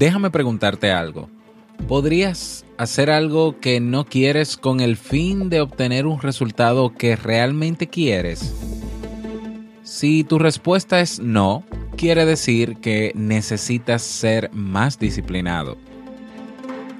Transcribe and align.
déjame 0.00 0.30
preguntarte 0.30 0.90
algo. 0.90 1.28
¿Podrías 1.86 2.64
hacer 2.78 3.10
algo 3.10 3.60
que 3.60 3.80
no 3.80 4.06
quieres 4.06 4.56
con 4.56 4.80
el 4.80 4.96
fin 4.96 5.50
de 5.50 5.60
obtener 5.60 6.06
un 6.06 6.22
resultado 6.22 6.94
que 6.94 7.16
realmente 7.16 7.86
quieres? 7.86 8.54
Si 9.82 10.24
tu 10.24 10.38
respuesta 10.38 11.00
es 11.00 11.20
no, 11.20 11.64
quiere 11.96 12.24
decir 12.24 12.76
que 12.76 13.12
necesitas 13.14 14.00
ser 14.00 14.50
más 14.54 14.98
disciplinado. 14.98 15.76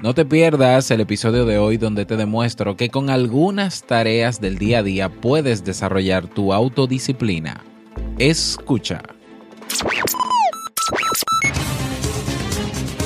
No 0.02 0.14
te 0.14 0.26
pierdas 0.26 0.90
el 0.90 1.00
episodio 1.00 1.46
de 1.46 1.56
hoy 1.58 1.78
donde 1.78 2.04
te 2.04 2.16
demuestro 2.16 2.76
que 2.76 2.90
con 2.90 3.08
algunas 3.08 3.82
tareas 3.84 4.42
del 4.42 4.58
día 4.58 4.80
a 4.80 4.82
día 4.82 5.08
puedes 5.08 5.64
desarrollar 5.64 6.26
tu 6.26 6.52
autodisciplina. 6.52 7.64
Escucha. 8.18 9.00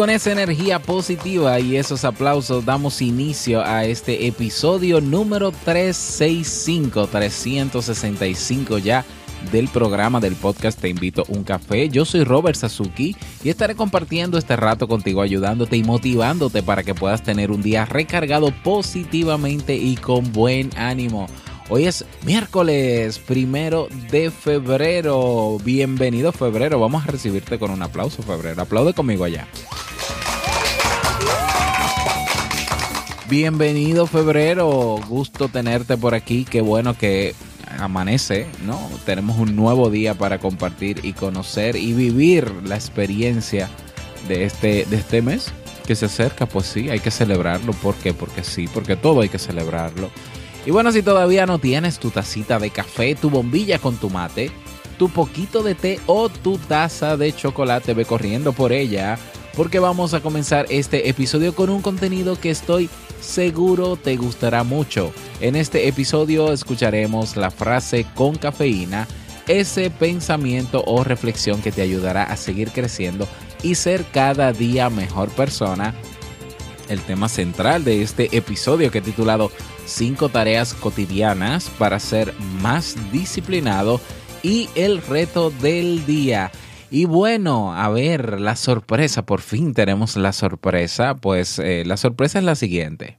Con 0.00 0.08
esa 0.08 0.32
energía 0.32 0.78
positiva 0.78 1.60
y 1.60 1.76
esos 1.76 2.06
aplausos 2.06 2.64
damos 2.64 3.02
inicio 3.02 3.62
a 3.62 3.84
este 3.84 4.26
episodio 4.28 5.02
número 5.02 5.52
365, 5.52 7.06
365 7.08 8.78
ya 8.78 9.04
del 9.52 9.68
programa 9.68 10.18
del 10.18 10.36
podcast 10.36 10.80
Te 10.80 10.88
invito 10.88 11.20
a 11.20 11.24
un 11.28 11.44
café. 11.44 11.90
Yo 11.90 12.06
soy 12.06 12.24
Robert 12.24 12.56
Sasuki 12.56 13.14
y 13.44 13.50
estaré 13.50 13.74
compartiendo 13.74 14.38
este 14.38 14.56
rato 14.56 14.88
contigo, 14.88 15.20
ayudándote 15.20 15.76
y 15.76 15.84
motivándote 15.84 16.62
para 16.62 16.82
que 16.82 16.94
puedas 16.94 17.22
tener 17.22 17.50
un 17.50 17.60
día 17.60 17.84
recargado 17.84 18.52
positivamente 18.64 19.74
y 19.74 19.96
con 19.96 20.32
buen 20.32 20.70
ánimo. 20.78 21.26
Hoy 21.68 21.84
es 21.84 22.06
miércoles 22.24 23.18
primero 23.18 23.86
de 24.10 24.30
febrero. 24.30 25.58
Bienvenido 25.62 26.32
febrero. 26.32 26.80
Vamos 26.80 27.04
a 27.04 27.08
recibirte 27.08 27.58
con 27.58 27.70
un 27.70 27.82
aplauso 27.82 28.22
febrero. 28.22 28.62
Aplaude 28.62 28.94
conmigo 28.94 29.24
allá. 29.24 29.46
Bienvenido 33.30 34.08
febrero. 34.08 34.98
Gusto 35.06 35.46
tenerte 35.46 35.96
por 35.96 36.16
aquí. 36.16 36.44
Qué 36.44 36.62
bueno 36.62 36.98
que 36.98 37.36
amanece, 37.78 38.48
¿no? 38.66 38.76
Tenemos 39.06 39.38
un 39.38 39.54
nuevo 39.54 39.88
día 39.88 40.14
para 40.14 40.38
compartir 40.38 40.98
y 41.04 41.12
conocer 41.12 41.76
y 41.76 41.92
vivir 41.92 42.50
la 42.64 42.74
experiencia 42.74 43.70
de 44.26 44.46
este, 44.46 44.84
de 44.86 44.96
este 44.96 45.22
mes 45.22 45.52
que 45.86 45.94
se 45.94 46.06
acerca. 46.06 46.46
Pues 46.46 46.66
sí, 46.66 46.90
hay 46.90 46.98
que 46.98 47.12
celebrarlo. 47.12 47.72
¿Por 47.72 47.94
qué? 47.94 48.12
Porque 48.12 48.42
sí, 48.42 48.66
porque 48.66 48.96
todo 48.96 49.20
hay 49.20 49.28
que 49.28 49.38
celebrarlo. 49.38 50.10
Y 50.66 50.72
bueno, 50.72 50.90
si 50.90 51.00
todavía 51.00 51.46
no 51.46 51.60
tienes 51.60 52.00
tu 52.00 52.10
tacita 52.10 52.58
de 52.58 52.70
café, 52.70 53.14
tu 53.14 53.30
bombilla 53.30 53.78
con 53.78 53.96
tu 53.96 54.10
mate, 54.10 54.50
tu 54.98 55.08
poquito 55.08 55.62
de 55.62 55.76
té 55.76 56.00
o 56.06 56.30
tu 56.30 56.58
taza 56.58 57.16
de 57.16 57.32
chocolate, 57.32 57.94
ve 57.94 58.04
corriendo 58.06 58.52
por 58.52 58.72
ella, 58.72 59.20
porque 59.56 59.78
vamos 59.78 60.14
a 60.14 60.20
comenzar 60.20 60.66
este 60.68 61.08
episodio 61.08 61.54
con 61.54 61.70
un 61.70 61.80
contenido 61.80 62.34
que 62.34 62.50
estoy 62.50 62.90
seguro 63.20 63.96
te 63.96 64.16
gustará 64.16 64.64
mucho. 64.64 65.12
En 65.40 65.56
este 65.56 65.88
episodio 65.88 66.52
escucharemos 66.52 67.36
la 67.36 67.50
frase 67.50 68.06
con 68.14 68.36
cafeína, 68.36 69.06
ese 69.48 69.90
pensamiento 69.90 70.82
o 70.86 71.04
reflexión 71.04 71.62
que 71.62 71.72
te 71.72 71.82
ayudará 71.82 72.24
a 72.24 72.36
seguir 72.36 72.70
creciendo 72.70 73.26
y 73.62 73.74
ser 73.74 74.04
cada 74.12 74.52
día 74.52 74.90
mejor 74.90 75.28
persona. 75.30 75.94
El 76.88 77.00
tema 77.00 77.28
central 77.28 77.84
de 77.84 78.02
este 78.02 78.36
episodio 78.36 78.90
que 78.90 79.00
titulado 79.00 79.50
cinco 79.86 80.28
tareas 80.28 80.74
cotidianas 80.74 81.70
para 81.78 82.00
ser 82.00 82.34
más 82.60 82.96
disciplinado 83.12 84.00
y 84.42 84.68
el 84.74 85.02
reto 85.02 85.50
del 85.50 86.06
día. 86.06 86.50
Y 86.92 87.04
bueno, 87.04 87.72
a 87.72 87.88
ver, 87.88 88.40
la 88.40 88.56
sorpresa, 88.56 89.24
por 89.24 89.40
fin 89.42 89.74
tenemos 89.74 90.16
la 90.16 90.32
sorpresa, 90.32 91.14
pues 91.14 91.60
eh, 91.60 91.84
la 91.86 91.96
sorpresa 91.96 92.40
es 92.40 92.44
la 92.44 92.56
siguiente. 92.56 93.18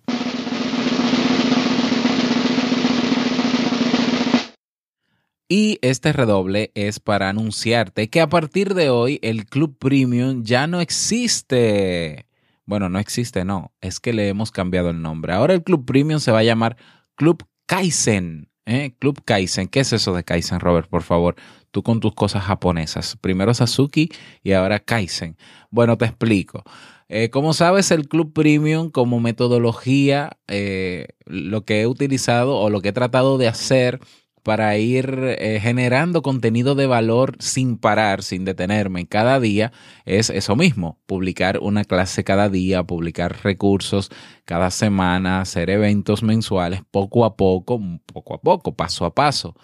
Y 5.48 5.80
este 5.82 6.12
redoble 6.12 6.72
es 6.76 7.00
para 7.00 7.30
anunciarte 7.30 8.10
que 8.10 8.20
a 8.20 8.28
partir 8.28 8.74
de 8.74 8.90
hoy 8.90 9.20
el 9.22 9.46
Club 9.46 9.78
Premium 9.78 10.44
ya 10.44 10.68
no 10.68 10.82
existe. 10.82 12.26
Bueno, 12.66 12.90
no 12.90 13.00
existe, 13.00 13.46
no. 13.46 13.72
Es 13.80 14.02
que 14.02 14.12
le 14.12 14.28
hemos 14.28 14.52
cambiado 14.52 14.90
el 14.90 15.02
nombre. 15.02 15.34
Ahora 15.34 15.54
el 15.54 15.64
Club 15.64 15.86
Premium 15.86 16.20
se 16.20 16.32
va 16.32 16.40
a 16.40 16.44
llamar 16.44 16.76
Club 17.16 17.46
Kaizen. 17.68 18.51
¿Eh? 18.72 18.96
Club 19.00 19.22
Kaizen. 19.24 19.68
¿Qué 19.68 19.82
es 19.82 19.94
eso 19.94 20.14
de 20.14 20.24
Kaizen, 20.24 20.60
Robert? 20.60 20.88
Por 20.88 21.04
favor, 21.04 21.36
tú 21.72 21.84
con 21.84 22.00
tus 22.00 22.14
cosas 22.14 22.44
japonesas. 22.44 23.18
Primero 23.20 23.54
Sasuki 23.54 24.10
y 24.44 24.54
ahora 24.54 24.80
Kaizen. 24.80 25.38
Bueno, 25.70 25.98
te 25.98 26.06
explico. 26.06 26.64
Eh, 27.10 27.30
como 27.30 27.54
sabes, 27.54 27.92
el 27.92 28.08
Club 28.08 28.32
Premium 28.32 28.90
como 28.90 29.20
metodología, 29.20 30.38
eh, 30.48 31.10
lo 31.26 31.66
que 31.66 31.82
he 31.82 31.88
utilizado 31.88 32.58
o 32.58 32.70
lo 32.70 32.82
que 32.82 32.90
he 32.90 32.94
tratado 32.94 33.38
de 33.38 33.50
hacer 33.50 34.00
para 34.44 34.78
ir 34.78 35.36
eh, 35.40 35.60
generando 35.62 36.22
contenido 36.22 36.76
de 36.76 36.88
valor 36.88 37.36
sin 37.40 37.78
parar, 37.78 38.24
sin 38.24 38.46
detenerme 38.46 39.08
cada 39.08 39.40
día, 39.40 39.72
es 40.06 40.30
eso 40.30 40.56
mismo, 40.56 41.00
publicar 41.06 41.60
una 41.60 41.84
clase 41.84 42.24
cada 42.24 42.50
día, 42.50 42.84
publicar 42.84 43.44
recursos 43.44 44.10
cada 44.46 44.72
semana, 44.72 45.42
hacer 45.42 45.70
eventos 45.70 46.24
mensuales 46.24 46.82
poco 46.90 47.26
a 47.26 47.36
poco, 47.36 47.80
poco 48.06 48.36
a 48.36 48.42
poco, 48.42 48.76
paso 48.76 49.06
a 49.06 49.14
paso. 49.14 49.56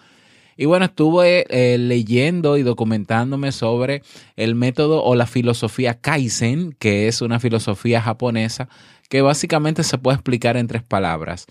Y 0.57 0.65
bueno, 0.65 0.85
estuve 0.85 1.45
eh, 1.49 1.77
leyendo 1.77 2.57
y 2.57 2.63
documentándome 2.63 3.51
sobre 3.51 4.01
el 4.35 4.55
método 4.55 5.03
o 5.03 5.15
la 5.15 5.27
filosofía 5.27 5.99
Kaizen, 6.01 6.73
que 6.79 7.07
es 7.07 7.21
una 7.21 7.39
filosofía 7.39 8.01
japonesa 8.01 8.67
que 9.07 9.21
básicamente 9.21 9.83
se 9.83 9.99
puede 9.99 10.15
explicar 10.15 10.57
en 10.57 10.67
tres 10.67 10.81
palabras. 10.81 11.45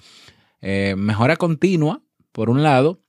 Eh, 0.60 0.94
mejora 0.98 1.36
continua, 1.36 2.02
por 2.32 2.50
un 2.50 2.64
lado, 2.64 3.00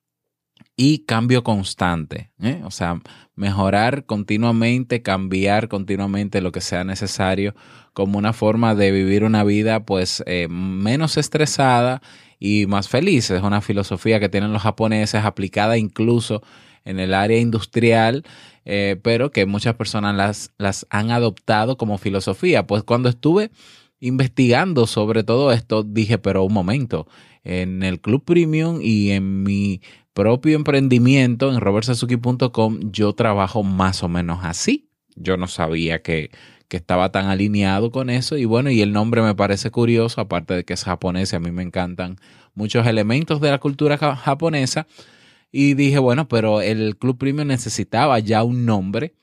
y 0.79 0.99
cambio 0.99 1.43
constante. 1.43 2.29
¿eh? 2.39 2.61
O 2.63 2.71
sea, 2.71 3.01
mejorar 3.35 4.05
continuamente, 4.05 5.01
cambiar 5.01 5.67
continuamente 5.67 6.39
lo 6.39 6.51
que 6.51 6.61
sea 6.61 6.83
necesario 6.83 7.55
como 7.93 8.19
una 8.19 8.31
forma 8.31 8.75
de 8.75 8.91
vivir 8.91 9.23
una 9.23 9.43
vida 9.43 9.83
pues 9.83 10.23
eh, 10.27 10.47
menos 10.49 11.17
estresada 11.17 12.03
y 12.39 12.67
más 12.67 12.87
feliz. 12.87 13.31
Es 13.31 13.41
una 13.41 13.59
filosofía 13.59 14.19
que 14.19 14.29
tienen 14.29 14.53
los 14.53 14.61
japoneses 14.61 15.25
aplicada 15.25 15.79
incluso 15.79 16.43
en 16.85 16.99
el 16.99 17.15
área 17.15 17.39
industrial, 17.39 18.23
eh, 18.63 18.97
pero 19.01 19.31
que 19.31 19.47
muchas 19.47 19.73
personas 19.73 20.15
las, 20.15 20.51
las 20.59 20.85
han 20.91 21.09
adoptado 21.09 21.75
como 21.75 21.97
filosofía. 21.97 22.67
Pues 22.67 22.83
cuando 22.83 23.09
estuve 23.09 23.49
investigando 23.99 24.87
sobre 24.87 25.23
todo 25.23 25.51
esto, 25.51 25.83
dije, 25.83 26.17
pero 26.17 26.43
un 26.43 26.53
momento, 26.53 27.07
en 27.43 27.83
el 27.83 27.99
Club 28.01 28.23
Premium 28.23 28.79
y 28.81 29.11
en 29.11 29.43
mi 29.43 29.81
propio 30.13 30.55
emprendimiento 30.55 31.51
en 31.51 31.59
robertsazuki.com 31.59 32.79
yo 32.91 33.13
trabajo 33.13 33.63
más 33.63 34.03
o 34.03 34.09
menos 34.09 34.39
así. 34.43 34.89
Yo 35.15 35.37
no 35.37 35.47
sabía 35.47 36.01
que, 36.01 36.31
que, 36.67 36.77
estaba 36.77 37.11
tan 37.11 37.27
alineado 37.27 37.91
con 37.91 38.09
eso 38.09 38.37
y 38.37 38.45
bueno, 38.45 38.69
y 38.69 38.81
el 38.81 38.93
nombre 38.93 39.21
me 39.21 39.35
parece 39.35 39.71
curioso, 39.71 40.21
aparte 40.21 40.53
de 40.53 40.63
que 40.63 40.73
es 40.73 40.83
japonés 40.83 41.33
y 41.33 41.35
a 41.35 41.39
mí 41.39 41.51
me 41.51 41.63
encantan 41.63 42.17
muchos 42.53 42.85
elementos 42.85 43.41
de 43.41 43.51
la 43.51 43.59
cultura 43.59 43.97
japonesa. 43.97 44.87
Y 45.51 45.75
dije, 45.75 45.99
bueno, 45.99 46.27
pero 46.27 46.61
el 46.61 46.97
Club 46.97 47.17
Premium 47.17 47.47
necesitaba 47.47 48.19
ya 48.19 48.43
un 48.43 48.65
nombre 48.65 49.15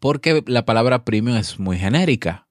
porque 0.00 0.42
la 0.46 0.64
palabra 0.64 1.04
premium 1.04 1.36
es 1.36 1.58
muy 1.58 1.78
genérica. 1.78 2.43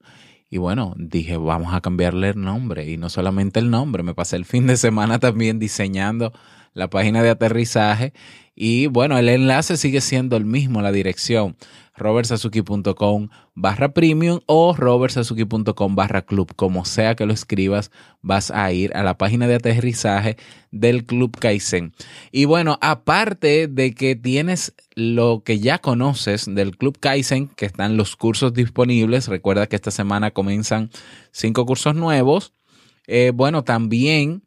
Y 0.50 0.58
bueno, 0.58 0.94
dije, 0.96 1.36
vamos 1.36 1.74
a 1.74 1.80
cambiarle 1.80 2.30
el 2.30 2.40
nombre. 2.40 2.90
Y 2.90 2.96
no 2.96 3.08
solamente 3.08 3.60
el 3.60 3.70
nombre, 3.70 4.02
me 4.02 4.14
pasé 4.14 4.36
el 4.36 4.44
fin 4.44 4.66
de 4.66 4.76
semana 4.76 5.18
también 5.18 5.58
diseñando 5.58 6.32
la 6.74 6.88
página 6.88 7.22
de 7.22 7.30
aterrizaje. 7.30 8.12
Y 8.54 8.86
bueno, 8.86 9.18
el 9.18 9.28
enlace 9.28 9.76
sigue 9.76 10.00
siendo 10.00 10.36
el 10.36 10.44
mismo, 10.44 10.82
la 10.82 10.92
dirección 10.92 11.56
robertsazuki.com 11.96 13.28
barra 13.54 13.92
premium 13.94 14.40
o 14.46 14.74
robertsazuki.com 14.74 15.94
barra 15.94 16.22
club. 16.22 16.54
Como 16.56 16.84
sea 16.84 17.14
que 17.14 17.26
lo 17.26 17.32
escribas, 17.32 17.90
vas 18.22 18.50
a 18.50 18.72
ir 18.72 18.96
a 18.96 19.02
la 19.02 19.16
página 19.16 19.46
de 19.46 19.56
aterrizaje 19.56 20.36
del 20.70 21.04
Club 21.04 21.38
Kaizen. 21.38 21.92
Y 22.32 22.46
bueno, 22.46 22.78
aparte 22.80 23.68
de 23.68 23.94
que 23.94 24.16
tienes 24.16 24.74
lo 24.94 25.42
que 25.44 25.60
ya 25.60 25.78
conoces 25.78 26.46
del 26.52 26.76
Club 26.76 26.98
Kaizen, 26.98 27.48
que 27.48 27.66
están 27.66 27.96
los 27.96 28.16
cursos 28.16 28.54
disponibles, 28.54 29.28
recuerda 29.28 29.66
que 29.66 29.76
esta 29.76 29.90
semana 29.90 30.32
comienzan 30.32 30.90
cinco 31.30 31.64
cursos 31.66 31.94
nuevos. 31.94 32.52
Eh, 33.06 33.32
bueno, 33.34 33.64
también 33.64 34.42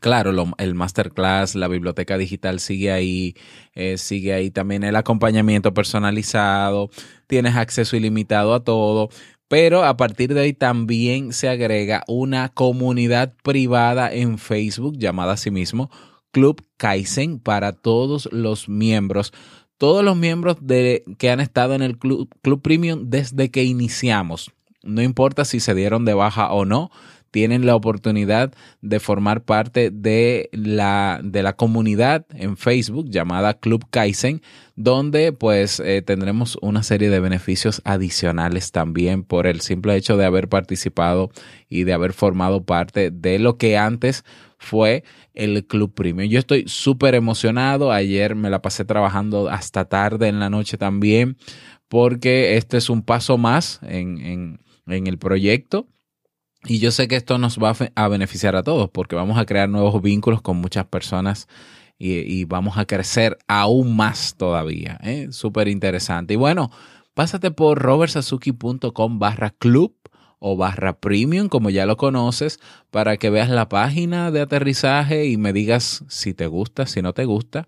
Claro, 0.00 0.32
el 0.58 0.74
masterclass, 0.74 1.56
la 1.56 1.66
biblioteca 1.66 2.16
digital 2.16 2.60
sigue 2.60 2.92
ahí, 2.92 3.34
eh, 3.74 3.98
sigue 3.98 4.32
ahí 4.32 4.50
también 4.50 4.84
el 4.84 4.94
acompañamiento 4.94 5.74
personalizado, 5.74 6.90
tienes 7.26 7.56
acceso 7.56 7.96
ilimitado 7.96 8.54
a 8.54 8.62
todo, 8.62 9.08
pero 9.48 9.84
a 9.84 9.96
partir 9.96 10.34
de 10.34 10.42
ahí 10.42 10.52
también 10.52 11.32
se 11.32 11.48
agrega 11.48 12.04
una 12.06 12.50
comunidad 12.50 13.34
privada 13.42 14.12
en 14.12 14.38
Facebook 14.38 14.96
llamada 14.98 15.32
a 15.32 15.36
sí 15.36 15.50
mismo 15.50 15.90
Club 16.30 16.64
Kaizen 16.76 17.40
para 17.40 17.72
todos 17.72 18.28
los 18.30 18.68
miembros. 18.68 19.32
Todos 19.78 20.04
los 20.04 20.16
miembros 20.16 20.56
de, 20.60 21.04
que 21.18 21.30
han 21.30 21.40
estado 21.40 21.74
en 21.74 21.82
el 21.82 21.98
Club, 21.98 22.28
Club 22.42 22.62
Premium 22.62 23.10
desde 23.10 23.50
que 23.50 23.64
iniciamos. 23.64 24.52
No 24.82 25.02
importa 25.02 25.44
si 25.44 25.60
se 25.60 25.74
dieron 25.74 26.04
de 26.04 26.14
baja 26.14 26.52
o 26.52 26.64
no, 26.64 26.90
tienen 27.30 27.66
la 27.66 27.76
oportunidad 27.76 28.52
de 28.80 29.00
formar 29.00 29.42
parte 29.42 29.90
de 29.90 30.48
la, 30.52 31.20
de 31.22 31.42
la 31.42 31.54
comunidad 31.54 32.26
en 32.30 32.56
Facebook 32.56 33.10
llamada 33.10 33.54
Club 33.54 33.86
Kaizen, 33.90 34.42
donde 34.76 35.32
pues 35.32 35.80
eh, 35.80 36.02
tendremos 36.02 36.58
una 36.62 36.82
serie 36.82 37.10
de 37.10 37.20
beneficios 37.20 37.82
adicionales 37.84 38.72
también 38.72 39.24
por 39.24 39.46
el 39.46 39.60
simple 39.60 39.96
hecho 39.96 40.16
de 40.16 40.24
haber 40.24 40.48
participado 40.48 41.30
y 41.68 41.84
de 41.84 41.92
haber 41.92 42.12
formado 42.12 42.64
parte 42.64 43.10
de 43.10 43.38
lo 43.38 43.58
que 43.58 43.76
antes 43.76 44.24
fue 44.58 45.04
el 45.34 45.66
Club 45.66 45.94
Premium. 45.94 46.28
Yo 46.28 46.38
estoy 46.38 46.64
súper 46.66 47.14
emocionado. 47.14 47.92
Ayer 47.92 48.34
me 48.34 48.50
la 48.50 48.60
pasé 48.60 48.84
trabajando 48.84 49.48
hasta 49.48 49.84
tarde 49.84 50.28
en 50.28 50.40
la 50.40 50.50
noche 50.50 50.76
también, 50.76 51.36
porque 51.88 52.56
este 52.56 52.76
es 52.76 52.90
un 52.90 53.02
paso 53.02 53.38
más 53.38 53.80
en, 53.82 54.18
en, 54.18 54.60
en 54.86 55.06
el 55.06 55.18
proyecto. 55.18 55.86
Y 56.64 56.80
yo 56.80 56.90
sé 56.90 57.08
que 57.08 57.16
esto 57.16 57.38
nos 57.38 57.58
va 57.58 57.74
a 57.94 58.08
beneficiar 58.08 58.56
a 58.56 58.62
todos 58.62 58.90
porque 58.90 59.16
vamos 59.16 59.38
a 59.38 59.46
crear 59.46 59.68
nuevos 59.68 60.02
vínculos 60.02 60.42
con 60.42 60.56
muchas 60.56 60.86
personas 60.86 61.48
y, 61.98 62.44
vamos 62.44 62.78
a 62.78 62.84
crecer 62.84 63.38
aún 63.48 63.96
más 63.96 64.36
todavía. 64.36 64.98
¿eh? 65.02 65.28
Súper 65.30 65.68
interesante. 65.68 66.34
Y 66.34 66.36
bueno, 66.36 66.70
pásate 67.14 67.50
por 67.50 67.78
robertsazuki.com 67.78 69.18
barra 69.18 69.50
club 69.50 69.96
o 70.38 70.56
barra 70.56 70.98
premium, 70.98 71.48
como 71.48 71.70
ya 71.70 71.86
lo 71.86 71.96
conoces, 71.96 72.60
para 72.90 73.16
que 73.16 73.30
veas 73.30 73.50
la 73.50 73.68
página 73.68 74.30
de 74.30 74.40
aterrizaje 74.40 75.26
y 75.26 75.36
me 75.36 75.52
digas 75.52 76.04
si 76.08 76.34
te 76.34 76.46
gusta, 76.46 76.86
si 76.86 77.02
no 77.02 77.12
te 77.12 77.24
gusta. 77.24 77.66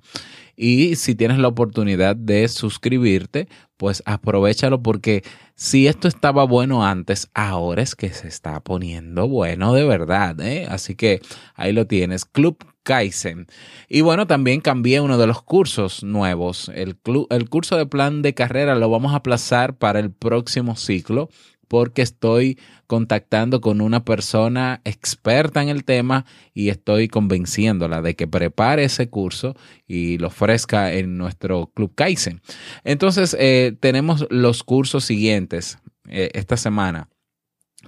Y 0.57 0.97
si 0.97 1.15
tienes 1.15 1.39
la 1.39 1.49
oportunidad 1.49 2.17
de 2.17 2.47
suscribirte, 2.49 3.49
pues 3.79 4.03
aprovechalo 4.05 4.83
porque 4.83 5.25
si 5.55 5.87
esto 5.87 6.07
estaba 6.07 6.45
bueno 6.45 6.85
antes, 6.85 7.31
ahora 7.33 7.83
es 7.83 7.95
que 7.95 8.11
se 8.11 8.29
está 8.29 8.61
poniendo 8.61 9.27
bueno 9.27 9.73
de 9.73 9.85
verdad. 9.85 10.39
¿eh? 10.41 10.67
Así 10.69 10.97
que 10.97 11.23
ahí 11.55 11.73
lo 11.73 11.87
tienes, 11.87 12.27
Club 12.27 12.63
Kaizen. 12.83 13.47
Y 13.89 14.03
bueno, 14.03 14.27
también 14.27 14.61
cambié 14.61 15.01
uno 15.01 15.17
de 15.17 15.27
los 15.27 15.43
cursos 15.43 16.05
nuevos. 16.05 16.71
El, 16.75 16.99
el 17.31 17.49
curso 17.49 17.79
de 17.79 17.87
plan 17.87 18.21
de 18.21 18.35
carrera 18.35 18.75
lo 18.75 18.91
vamos 18.91 19.15
a 19.15 19.17
aplazar 19.17 19.79
para 19.79 19.99
el 19.99 20.11
próximo 20.13 20.77
ciclo 20.77 21.31
porque 21.71 22.03
estoy 22.03 22.59
contactando 22.89 23.61
con 23.61 23.81
una 23.81 24.05
persona 24.05 24.81
experta 24.85 25.63
en 25.63 25.69
el 25.69 25.85
tema 25.85 26.27
y 26.53 26.71
estoy 26.71 27.07
convenciéndola 27.07 28.03
de 28.03 28.17
que 28.17 28.27
prepare 28.27 28.83
ese 28.83 29.09
curso 29.09 29.55
y 29.87 30.19
lo 30.19 30.27
ofrezca 30.27 30.93
en 30.93 31.17
nuestro 31.17 31.71
Club 31.73 31.95
Kaizen. 31.95 32.43
Entonces, 32.83 33.37
eh, 33.39 33.77
tenemos 33.79 34.27
los 34.31 34.65
cursos 34.65 35.05
siguientes 35.05 35.79
eh, 36.09 36.31
esta 36.35 36.57
semana. 36.57 37.09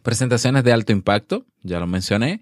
Presentaciones 0.05 0.62
de 0.62 0.73
alto 0.73 0.93
impacto, 0.93 1.44
ya 1.64 1.81
lo 1.81 1.88
mencioné 1.88 2.40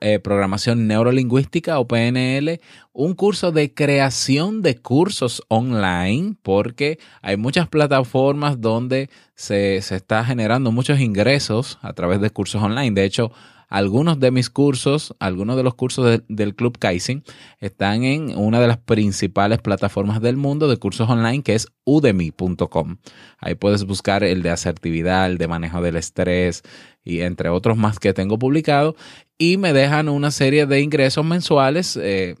eh, 0.00 0.18
programación 0.18 0.86
neurolingüística 0.86 1.78
o 1.78 1.88
PNL, 1.88 2.60
un 2.92 3.14
curso 3.14 3.52
de 3.52 3.72
creación 3.74 4.62
de 4.62 4.76
cursos 4.78 5.42
online, 5.48 6.34
porque 6.42 6.98
hay 7.22 7.36
muchas 7.36 7.68
plataformas 7.68 8.60
donde 8.60 9.10
se, 9.34 9.80
se 9.82 9.96
está 9.96 10.24
generando 10.24 10.72
muchos 10.72 11.00
ingresos 11.00 11.78
a 11.82 11.92
través 11.92 12.20
de 12.20 12.30
cursos 12.30 12.62
online. 12.62 12.92
De 12.92 13.04
hecho, 13.04 13.32
algunos 13.68 14.18
de 14.18 14.30
mis 14.30 14.48
cursos, 14.48 15.14
algunos 15.20 15.56
de 15.56 15.62
los 15.62 15.74
cursos 15.74 16.22
del 16.26 16.54
Club 16.54 16.78
Kaizen 16.78 17.22
están 17.60 18.02
en 18.02 18.36
una 18.36 18.60
de 18.60 18.66
las 18.66 18.78
principales 18.78 19.58
plataformas 19.58 20.22
del 20.22 20.38
mundo 20.38 20.68
de 20.68 20.78
cursos 20.78 21.08
online 21.08 21.42
que 21.42 21.54
es 21.54 21.68
udemy.com. 21.84 22.96
Ahí 23.38 23.54
puedes 23.56 23.84
buscar 23.84 24.24
el 24.24 24.42
de 24.42 24.50
asertividad, 24.50 25.26
el 25.26 25.36
de 25.36 25.48
manejo 25.48 25.82
del 25.82 25.96
estrés 25.96 26.62
y 27.08 27.22
entre 27.22 27.48
otros 27.48 27.78
más 27.78 27.98
que 27.98 28.12
tengo 28.12 28.38
publicado 28.38 28.94
y 29.38 29.56
me 29.56 29.72
dejan 29.72 30.10
una 30.10 30.30
serie 30.30 30.66
de 30.66 30.82
ingresos 30.82 31.24
mensuales. 31.24 31.96
Eh, 31.96 32.36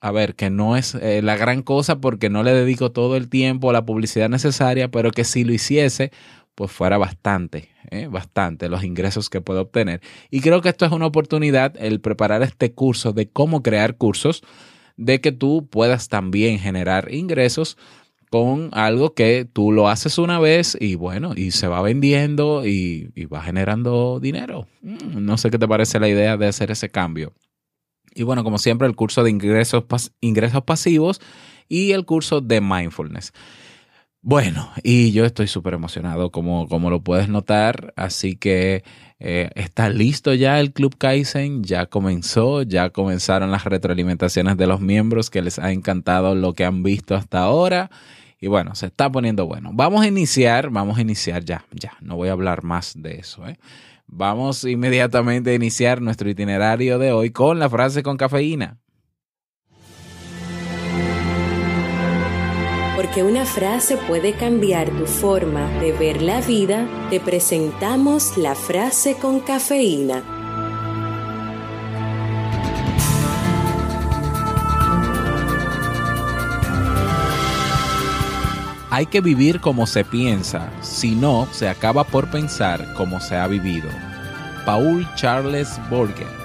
a 0.00 0.10
ver, 0.10 0.34
que 0.34 0.50
no 0.50 0.76
es 0.76 0.94
eh, 0.94 1.20
la 1.22 1.36
gran 1.36 1.62
cosa 1.62 2.00
porque 2.00 2.30
no 2.30 2.42
le 2.42 2.52
dedico 2.52 2.90
todo 2.90 3.16
el 3.16 3.28
tiempo 3.28 3.70
a 3.70 3.72
la 3.72 3.84
publicidad 3.84 4.28
necesaria, 4.28 4.90
pero 4.90 5.10
que 5.10 5.24
si 5.24 5.44
lo 5.44 5.52
hiciese, 5.52 6.10
pues 6.54 6.72
fuera 6.72 6.98
bastante, 6.98 7.68
¿eh? 7.90 8.08
bastante 8.10 8.68
los 8.68 8.82
ingresos 8.82 9.30
que 9.30 9.40
puedo 9.40 9.60
obtener. 9.60 10.00
Y 10.30 10.40
creo 10.40 10.62
que 10.62 10.70
esto 10.70 10.86
es 10.86 10.92
una 10.92 11.06
oportunidad, 11.06 11.74
el 11.78 12.00
preparar 12.00 12.42
este 12.42 12.72
curso 12.72 13.12
de 13.12 13.28
cómo 13.28 13.62
crear 13.62 13.96
cursos, 13.96 14.42
de 14.96 15.20
que 15.20 15.32
tú 15.32 15.68
puedas 15.70 16.08
también 16.08 16.58
generar 16.58 17.12
ingresos 17.12 17.76
con 18.30 18.70
algo 18.72 19.14
que 19.14 19.44
tú 19.44 19.72
lo 19.72 19.88
haces 19.88 20.16
una 20.16 20.38
vez 20.38 20.76
y 20.80 20.94
bueno, 20.94 21.32
y 21.34 21.50
se 21.50 21.66
va 21.66 21.82
vendiendo 21.82 22.64
y, 22.64 23.10
va 23.26 23.42
generando 23.42 24.20
dinero. 24.20 24.68
Mm, 24.82 25.24
no 25.24 25.36
sé 25.36 25.50
qué 25.50 25.58
te 25.58 25.68
parece 25.68 25.98
la 25.98 26.08
idea 26.08 26.36
de 26.36 26.46
hacer 26.46 26.70
ese 26.70 26.88
cambio. 26.88 27.34
Y 28.14 28.22
bueno, 28.22 28.44
como 28.44 28.58
siempre, 28.58 28.86
el 28.86 28.94
curso 28.94 29.24
de 29.24 29.30
ingresos, 29.30 29.84
ingresos 30.20 30.62
pasivos 30.62 31.20
y 31.68 31.92
el 31.92 32.04
curso 32.04 32.40
de 32.40 32.60
mindfulness. 32.60 33.32
Bueno, 34.22 34.70
y 34.82 35.12
yo 35.12 35.24
estoy 35.24 35.46
súper 35.46 35.74
emocionado, 35.74 36.30
como, 36.30 36.68
como 36.68 36.90
lo 36.90 37.02
puedes 37.02 37.28
notar, 37.28 37.94
así 37.96 38.36
que 38.36 38.84
eh, 39.18 39.50
está 39.54 39.88
listo 39.88 40.34
ya 40.34 40.60
el 40.60 40.72
Club 40.72 40.96
Kaizen, 40.98 41.64
ya 41.64 41.86
comenzó, 41.86 42.62
ya 42.62 42.90
comenzaron 42.90 43.50
las 43.50 43.64
retroalimentaciones 43.64 44.56
de 44.56 44.66
los 44.66 44.80
miembros 44.80 45.30
que 45.30 45.42
les 45.42 45.58
ha 45.58 45.72
encantado 45.72 46.34
lo 46.34 46.52
que 46.52 46.64
han 46.64 46.82
visto 46.82 47.14
hasta 47.14 47.40
ahora. 47.40 47.90
Y 48.40 48.48
bueno, 48.48 48.74
se 48.74 48.86
está 48.86 49.12
poniendo 49.12 49.46
bueno. 49.46 49.70
Vamos 49.74 50.02
a 50.02 50.06
iniciar, 50.06 50.70
vamos 50.70 50.96
a 50.96 51.02
iniciar 51.02 51.44
ya, 51.44 51.66
ya, 51.72 51.92
no 52.00 52.16
voy 52.16 52.30
a 52.30 52.32
hablar 52.32 52.64
más 52.64 52.94
de 52.96 53.18
eso. 53.18 53.46
¿eh? 53.46 53.58
Vamos 54.06 54.64
inmediatamente 54.64 55.50
a 55.50 55.54
iniciar 55.54 56.00
nuestro 56.00 56.30
itinerario 56.30 56.98
de 56.98 57.12
hoy 57.12 57.30
con 57.30 57.58
la 57.58 57.68
frase 57.68 58.02
con 58.02 58.16
cafeína. 58.16 58.78
Porque 62.96 63.22
una 63.22 63.44
frase 63.44 63.98
puede 64.08 64.32
cambiar 64.32 64.88
tu 64.90 65.04
forma 65.04 65.68
de 65.80 65.92
ver 65.92 66.22
la 66.22 66.40
vida, 66.40 66.88
te 67.10 67.20
presentamos 67.20 68.38
la 68.38 68.54
frase 68.54 69.16
con 69.16 69.40
cafeína. 69.40 70.39
Hay 78.92 79.06
que 79.06 79.20
vivir 79.20 79.60
como 79.60 79.86
se 79.86 80.04
piensa, 80.04 80.68
si 80.82 81.14
no, 81.14 81.46
se 81.52 81.68
acaba 81.68 82.02
por 82.02 82.28
pensar 82.28 82.92
como 82.94 83.20
se 83.20 83.36
ha 83.36 83.46
vivido. 83.46 83.88
Paul 84.66 85.06
Charles 85.14 85.80
Borgen 85.88 86.40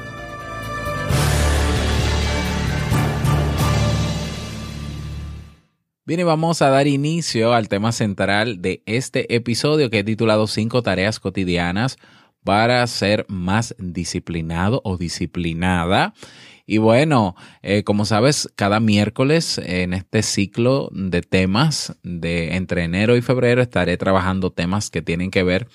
Bien, 6.06 6.20
y 6.20 6.24
vamos 6.24 6.62
a 6.62 6.70
dar 6.70 6.86
inicio 6.86 7.56
al 7.56 7.68
tema 7.68 7.92
central 7.92 8.62
de 8.62 8.84
este 8.86 9.36
episodio 9.36 9.90
que 9.90 10.00
he 10.00 10.04
titulado 10.04 10.46
Cinco 10.46 10.84
tareas 10.84 11.20
cotidianas 11.20 11.98
para 12.44 12.86
ser 12.86 13.26
más 13.28 13.74
disciplinado 13.80 14.82
o 14.84 14.98
disciplinada. 14.98 16.14
Y 16.66 16.80
bueno, 16.80 17.36
eh, 17.62 17.84
como 17.84 18.06
sabes, 18.06 18.50
cada 18.56 18.80
miércoles 18.80 19.60
en 19.64 19.94
este 19.94 20.24
ciclo 20.24 20.90
de 20.92 21.22
temas 21.22 21.96
de 22.02 22.56
entre 22.56 22.84
enero 22.84 23.16
y 23.16 23.22
febrero 23.22 23.62
estaré 23.62 23.98
trabajando 23.98 24.52
temas 24.52 24.90
que 24.90 25.04
tienen 25.04 25.30
que 25.30 25.44
ver 25.44 25.68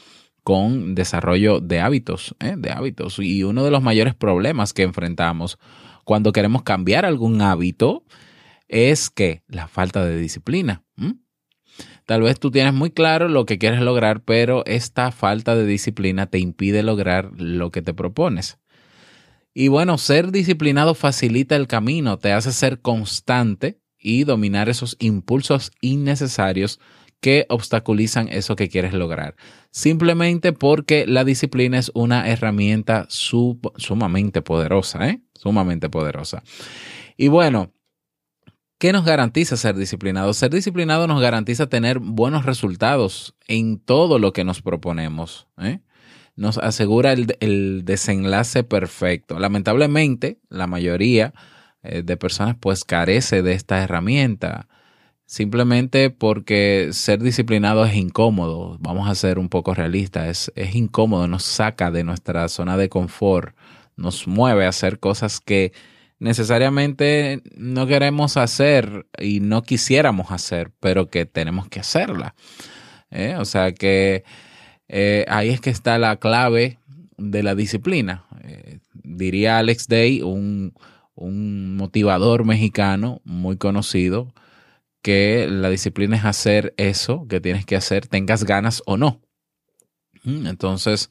con 0.43 0.95
desarrollo 0.95 1.61
de 1.61 1.81
hábitos, 1.81 2.35
¿eh? 2.41 2.55
de 2.57 2.71
hábitos. 2.71 3.19
Y 3.21 3.45
uno 3.45 3.63
de 3.65 3.71
los 3.71 3.83
mayores 3.83 4.15
problemas 4.15 4.73
que 4.73 4.83
enfrentamos 4.83 5.59
cuando 6.05 6.33
queremos 6.33 6.63
cambiar 6.63 7.05
algún 7.05 7.41
hábito 7.41 8.05
es 8.67 9.11
que 9.11 9.43
la 9.47 9.69
falta 9.69 10.05
de 10.05 10.17
disciplina. 10.19 10.83
Tal 12.07 12.23
vez 12.23 12.41
tú 12.41 12.51
tienes 12.51 12.75
muy 12.75 12.91
claro 12.91 13.29
lo 13.29 13.47
que 13.47 13.59
quieres 13.59 13.81
lograr, 13.81 14.23
pero 14.25 14.65
esta 14.67 15.13
falta 15.13 15.55
de 15.55 15.67
disciplina 15.67 16.27
te 16.27 16.41
impide 16.41 16.83
lograr 16.83 17.31
lo 17.37 17.71
que 17.71 17.83
te 17.83 17.95
propones. 17.95 18.59
Y 19.53 19.69
bueno, 19.69 19.99
ser 19.99 20.31
disciplinado 20.31 20.95
facilita 20.95 21.57
el 21.57 21.67
camino, 21.67 22.19
te 22.19 22.33
hace 22.33 22.53
ser 22.53 22.81
constante 22.81 23.81
y 23.99 24.25
dominar 24.25 24.69
esos 24.69 24.97
impulsos 25.01 25.73
innecesarios 25.81 26.81
que 27.21 27.47
obstaculizan 27.49 28.29
eso 28.29 28.57
que 28.57 28.69
quieres 28.69 28.95
lograr. 28.95 29.37
Simplemente 29.71 30.53
porque 30.53 31.07
la 31.07 31.25
disciplina 31.25 31.79
es 31.79 31.91
una 31.95 32.29
herramienta 32.29 33.07
sumamente 33.09 34.41
poderosa, 34.41 35.09
¿eh? 35.09 35.21
Sumamente 35.35 35.91
poderosa. 35.91 36.43
Y 37.17 37.29
bueno, 37.29 37.73
¿qué 38.79 38.93
nos 38.93 39.05
garantiza 39.05 39.57
ser 39.57 39.77
disciplinado? 39.77 40.33
Ser 40.33 40.51
disciplinado 40.51 41.07
nos 41.07 41.21
garantiza 41.21 41.69
tener 41.69 41.99
buenos 41.99 42.47
resultados 42.47 43.35
en 43.47 43.79
todo 43.79 44.19
lo 44.19 44.33
que 44.33 44.45
nos 44.45 44.63
proponemos. 44.63 45.47
¿eh? 45.59 45.81
Nos 46.41 46.57
asegura 46.57 47.13
el, 47.13 47.85
desenlace 47.85 48.65
perfecto. 48.65 49.39
Lamentablemente, 49.39 50.39
la 50.49 50.67
mayoría 50.67 51.35
eh, 51.83 52.01
de 52.03 52.17
personas 52.17 52.57
pues 52.59 52.87
carece 52.87 53.43
de 53.43 53.53
esta 53.53 53.83
herramienta 53.83 54.67
simplemente 55.27 56.09
porque 56.09 56.89
ser 56.93 57.23
disciplinado 57.23 57.85
es 57.85 57.95
incómodo. 57.95 58.79
Vamos 58.81 59.07
a 59.07 59.15
ser 59.15 59.39
un 59.39 59.51
poco 59.51 59.75
realistas, 59.75 60.51
es, 60.55 60.75
incómodo, 60.75 61.29
nos 61.29 61.43
saca 61.43 61.91
de 61.91 62.05
nuestra 62.05 62.49
zona 62.49 62.79
de 62.79 62.89
confort, 62.89 63.55
nos 63.97 64.27
mueve 64.27 64.65
a 64.65 64.71
hacer 64.71 64.99
cosas 64.99 65.41
que 65.41 65.75
necesariamente 66.21 67.43
no 67.55 67.87
queremos 67.87 68.39
hacer 68.39 69.09
y 69.19 69.41
no 69.41 69.61
quisiéramos 69.63 70.33
hacer, 70.33 70.73
pero 70.81 71.11
que 71.11 71.27
tenemos 71.27 71.69
que 71.69 71.81
hacerla. 71.81 72.35
¿eh? 73.11 73.37
O 73.39 73.45
sea 73.45 73.73
que 73.75 74.25
eh, 74.93 75.25
ahí 75.29 75.51
es 75.51 75.61
que 75.61 75.71
está 75.71 75.99
la 75.99 76.17
clave 76.17 76.79
de 77.17 77.45
la 77.45 77.55
disciplina. 77.55 78.25
Eh, 78.43 78.81
diría 79.05 79.59
Alex 79.59 79.87
Day, 79.87 80.21
un, 80.21 80.75
un 81.15 81.77
motivador 81.77 82.45
mexicano 82.45 83.21
muy 83.25 83.57
conocido, 83.57 84.35
que 85.01 85.47
la 85.49 85.71
disciplina 85.71 86.17
es 86.17 86.25
hacer 86.25 86.75
eso 86.77 87.27
que 87.29 87.41
tienes 87.41 87.65
que 87.65 87.77
hacer, 87.77 88.09
tengas 88.09 88.43
ganas 88.43 88.83
o 88.85 88.97
no. 88.97 89.21
Mm, 90.25 90.49
entonces, 90.49 91.09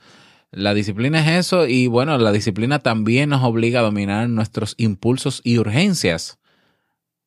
la 0.52 0.74
disciplina 0.74 1.22
es 1.22 1.48
eso 1.48 1.66
y 1.66 1.88
bueno, 1.88 2.18
la 2.18 2.34
disciplina 2.34 2.80
también 2.80 3.30
nos 3.30 3.44
obliga 3.44 3.80
a 3.80 3.84
dominar 3.84 4.28
nuestros 4.28 4.76
impulsos 4.78 5.40
y 5.46 5.58
urgencias. 5.58 6.38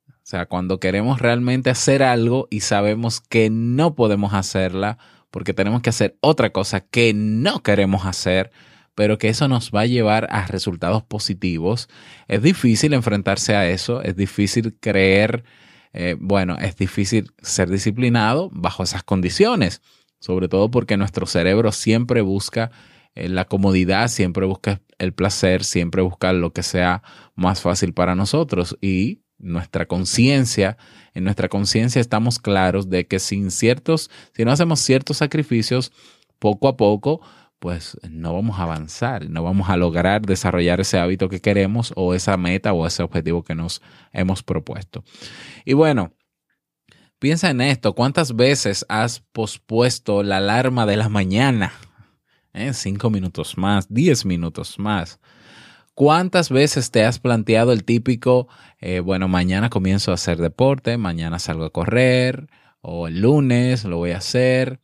O 0.06 0.24
sea, 0.24 0.46
cuando 0.46 0.78
queremos 0.80 1.18
realmente 1.18 1.70
hacer 1.70 2.02
algo 2.02 2.46
y 2.50 2.60
sabemos 2.60 3.20
que 3.22 3.48
no 3.48 3.94
podemos 3.94 4.34
hacerla 4.34 4.98
porque 5.32 5.54
tenemos 5.54 5.82
que 5.82 5.90
hacer 5.90 6.16
otra 6.20 6.50
cosa 6.50 6.80
que 6.82 7.12
no 7.12 7.64
queremos 7.64 8.06
hacer, 8.06 8.52
pero 8.94 9.18
que 9.18 9.28
eso 9.28 9.48
nos 9.48 9.72
va 9.72 9.80
a 9.80 9.86
llevar 9.86 10.28
a 10.30 10.46
resultados 10.46 11.02
positivos, 11.02 11.88
es 12.28 12.40
difícil 12.42 12.92
enfrentarse 12.92 13.56
a 13.56 13.68
eso, 13.68 14.00
es 14.02 14.14
difícil 14.14 14.76
creer 14.78 15.42
eh, 15.92 16.16
bueno, 16.18 16.56
es 16.58 16.76
difícil 16.76 17.32
ser 17.42 17.68
disciplinado 17.68 18.50
bajo 18.52 18.82
esas 18.82 19.02
condiciones, 19.02 19.82
sobre 20.20 20.48
todo 20.48 20.70
porque 20.70 20.96
nuestro 20.96 21.26
cerebro 21.26 21.72
siempre 21.72 22.22
busca 22.22 22.70
eh, 23.14 23.28
la 23.28 23.44
comodidad, 23.44 24.08
siempre 24.08 24.46
busca 24.46 24.80
el 24.98 25.12
placer, 25.12 25.64
siempre 25.64 26.02
busca 26.02 26.32
lo 26.32 26.52
que 26.52 26.62
sea 26.62 27.02
más 27.34 27.60
fácil 27.60 27.92
para 27.92 28.14
nosotros. 28.14 28.78
Y 28.80 29.20
nuestra 29.42 29.86
conciencia, 29.86 30.78
en 31.14 31.24
nuestra 31.24 31.48
conciencia 31.48 32.00
estamos 32.00 32.38
claros 32.38 32.88
de 32.88 33.06
que 33.06 33.18
sin 33.18 33.50
ciertos, 33.50 34.10
si 34.34 34.44
no 34.44 34.52
hacemos 34.52 34.80
ciertos 34.80 35.18
sacrificios, 35.18 35.92
poco 36.38 36.68
a 36.68 36.76
poco 36.76 37.20
pues 37.62 37.96
no 38.10 38.34
vamos 38.34 38.58
a 38.58 38.64
avanzar, 38.64 39.30
no 39.30 39.44
vamos 39.44 39.70
a 39.70 39.76
lograr 39.76 40.22
desarrollar 40.22 40.80
ese 40.80 40.98
hábito 40.98 41.28
que 41.28 41.40
queremos 41.40 41.92
o 41.94 42.12
esa 42.12 42.36
meta 42.36 42.72
o 42.72 42.84
ese 42.88 43.04
objetivo 43.04 43.44
que 43.44 43.54
nos 43.54 43.80
hemos 44.12 44.42
propuesto. 44.42 45.04
Y 45.64 45.74
bueno, 45.74 46.12
piensa 47.20 47.50
en 47.50 47.60
esto, 47.60 47.94
¿cuántas 47.94 48.34
veces 48.34 48.84
has 48.88 49.20
pospuesto 49.30 50.24
la 50.24 50.38
alarma 50.38 50.86
de 50.86 50.96
la 50.96 51.08
mañana? 51.08 51.72
¿Eh? 52.52 52.72
Cinco 52.72 53.10
minutos 53.10 53.56
más, 53.56 53.86
diez 53.88 54.24
minutos 54.24 54.80
más. 54.80 55.20
¿Cuántas 55.94 56.50
veces 56.50 56.90
te 56.90 57.04
has 57.04 57.20
planteado 57.20 57.70
el 57.70 57.84
típico, 57.84 58.48
eh, 58.82 59.00
bueno, 59.00 59.28
mañana 59.28 59.70
comienzo 59.70 60.10
a 60.10 60.14
hacer 60.14 60.38
deporte, 60.38 60.98
mañana 60.98 61.38
salgo 61.38 61.64
a 61.64 61.70
correr, 61.70 62.48
o 62.82 63.06
el 63.06 63.20
lunes 63.20 63.84
lo 63.84 63.98
voy 63.98 64.10
a 64.10 64.18
hacer. 64.18 64.80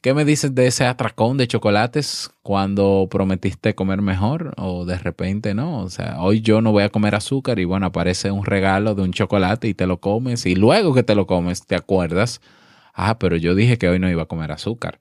¿Qué 0.00 0.14
me 0.14 0.24
dices 0.24 0.54
de 0.54 0.66
ese 0.66 0.86
atracón 0.86 1.36
de 1.36 1.46
chocolates 1.46 2.30
cuando 2.42 3.06
prometiste 3.10 3.74
comer 3.74 4.00
mejor 4.00 4.54
o 4.56 4.86
de 4.86 4.98
repente 4.98 5.54
no? 5.54 5.80
O 5.80 5.90
sea, 5.90 6.22
hoy 6.22 6.40
yo 6.40 6.62
no 6.62 6.72
voy 6.72 6.82
a 6.82 6.88
comer 6.88 7.14
azúcar 7.14 7.58
y 7.58 7.64
bueno, 7.64 7.86
aparece 7.86 8.30
un 8.30 8.44
regalo 8.46 8.94
de 8.94 9.02
un 9.02 9.12
chocolate 9.12 9.68
y 9.68 9.74
te 9.74 9.86
lo 9.86 10.00
comes 10.00 10.46
y 10.46 10.54
luego 10.54 10.94
que 10.94 11.02
te 11.02 11.14
lo 11.14 11.26
comes 11.26 11.66
te 11.66 11.76
acuerdas, 11.76 12.40
ah, 12.94 13.18
pero 13.18 13.36
yo 13.36 13.54
dije 13.54 13.76
que 13.76 13.88
hoy 13.88 13.98
no 13.98 14.10
iba 14.10 14.22
a 14.22 14.26
comer 14.26 14.50
azúcar. 14.50 14.98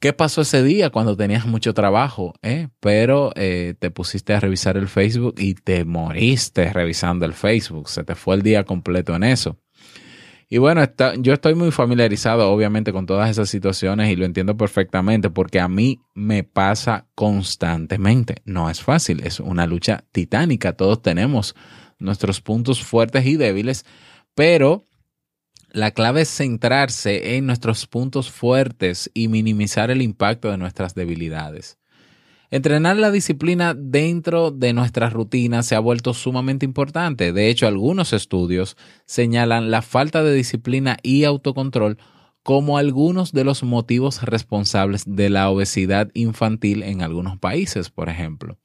¿Qué 0.00 0.12
pasó 0.12 0.42
ese 0.42 0.62
día 0.62 0.90
cuando 0.90 1.16
tenías 1.16 1.44
mucho 1.44 1.74
trabajo? 1.74 2.34
Eh? 2.42 2.68
Pero 2.78 3.32
eh, 3.34 3.74
te 3.80 3.90
pusiste 3.90 4.32
a 4.32 4.38
revisar 4.38 4.76
el 4.76 4.86
Facebook 4.86 5.34
y 5.38 5.54
te 5.54 5.84
moriste 5.84 6.72
revisando 6.72 7.26
el 7.26 7.32
Facebook. 7.32 7.88
Se 7.88 8.04
te 8.04 8.14
fue 8.14 8.36
el 8.36 8.42
día 8.42 8.62
completo 8.62 9.16
en 9.16 9.24
eso. 9.24 9.58
Y 10.48 10.58
bueno, 10.58 10.82
yo 11.18 11.34
estoy 11.34 11.54
muy 11.54 11.72
familiarizado 11.72 12.50
obviamente 12.50 12.92
con 12.92 13.06
todas 13.06 13.28
esas 13.28 13.50
situaciones 13.50 14.10
y 14.10 14.16
lo 14.16 14.24
entiendo 14.24 14.56
perfectamente 14.56 15.28
porque 15.28 15.60
a 15.60 15.68
mí 15.68 16.00
me 16.14 16.44
pasa 16.44 17.06
constantemente. 17.14 18.36
No 18.44 18.70
es 18.70 18.80
fácil, 18.80 19.20
es 19.24 19.40
una 19.40 19.66
lucha 19.66 20.04
titánica. 20.12 20.74
Todos 20.74 21.02
tenemos 21.02 21.54
nuestros 21.98 22.40
puntos 22.40 22.82
fuertes 22.82 23.26
y 23.26 23.36
débiles, 23.36 23.84
pero 24.34 24.87
la 25.70 25.90
clave 25.90 26.22
es 26.22 26.28
centrarse 26.28 27.36
en 27.36 27.46
nuestros 27.46 27.86
puntos 27.86 28.30
fuertes 28.30 29.10
y 29.14 29.28
minimizar 29.28 29.90
el 29.90 30.02
impacto 30.02 30.50
de 30.50 30.58
nuestras 30.58 30.94
debilidades. 30.94 31.78
Entrenar 32.50 32.96
la 32.96 33.10
disciplina 33.10 33.74
dentro 33.74 34.50
de 34.50 34.72
nuestras 34.72 35.12
rutinas 35.12 35.66
se 35.66 35.74
ha 35.74 35.80
vuelto 35.80 36.14
sumamente 36.14 36.64
importante. 36.64 37.34
De 37.34 37.50
hecho, 37.50 37.66
algunos 37.66 38.14
estudios 38.14 38.78
señalan 39.04 39.70
la 39.70 39.82
falta 39.82 40.22
de 40.22 40.32
disciplina 40.32 40.96
y 41.02 41.24
autocontrol 41.24 41.98
como 42.42 42.78
algunos 42.78 43.32
de 43.32 43.44
los 43.44 43.62
motivos 43.62 44.22
responsables 44.22 45.04
de 45.06 45.28
la 45.28 45.50
obesidad 45.50 46.08
infantil 46.14 46.82
en 46.82 47.02
algunos 47.02 47.36
países, 47.38 47.90
por 47.90 48.08
ejemplo. 48.08 48.56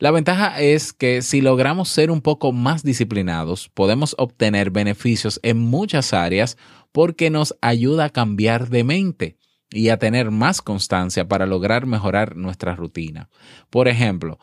La 0.00 0.10
ventaja 0.10 0.58
es 0.58 0.94
que 0.94 1.20
si 1.20 1.42
logramos 1.42 1.90
ser 1.90 2.10
un 2.10 2.22
poco 2.22 2.52
más 2.52 2.82
disciplinados, 2.82 3.68
podemos 3.68 4.14
obtener 4.16 4.70
beneficios 4.70 5.38
en 5.42 5.58
muchas 5.58 6.14
áreas 6.14 6.56
porque 6.90 7.28
nos 7.28 7.54
ayuda 7.60 8.06
a 8.06 8.10
cambiar 8.10 8.70
de 8.70 8.82
mente 8.82 9.36
y 9.68 9.90
a 9.90 9.98
tener 9.98 10.30
más 10.30 10.62
constancia 10.62 11.28
para 11.28 11.44
lograr 11.44 11.84
mejorar 11.84 12.34
nuestra 12.34 12.74
rutina. 12.74 13.28
Por 13.68 13.88
ejemplo, 13.88 14.38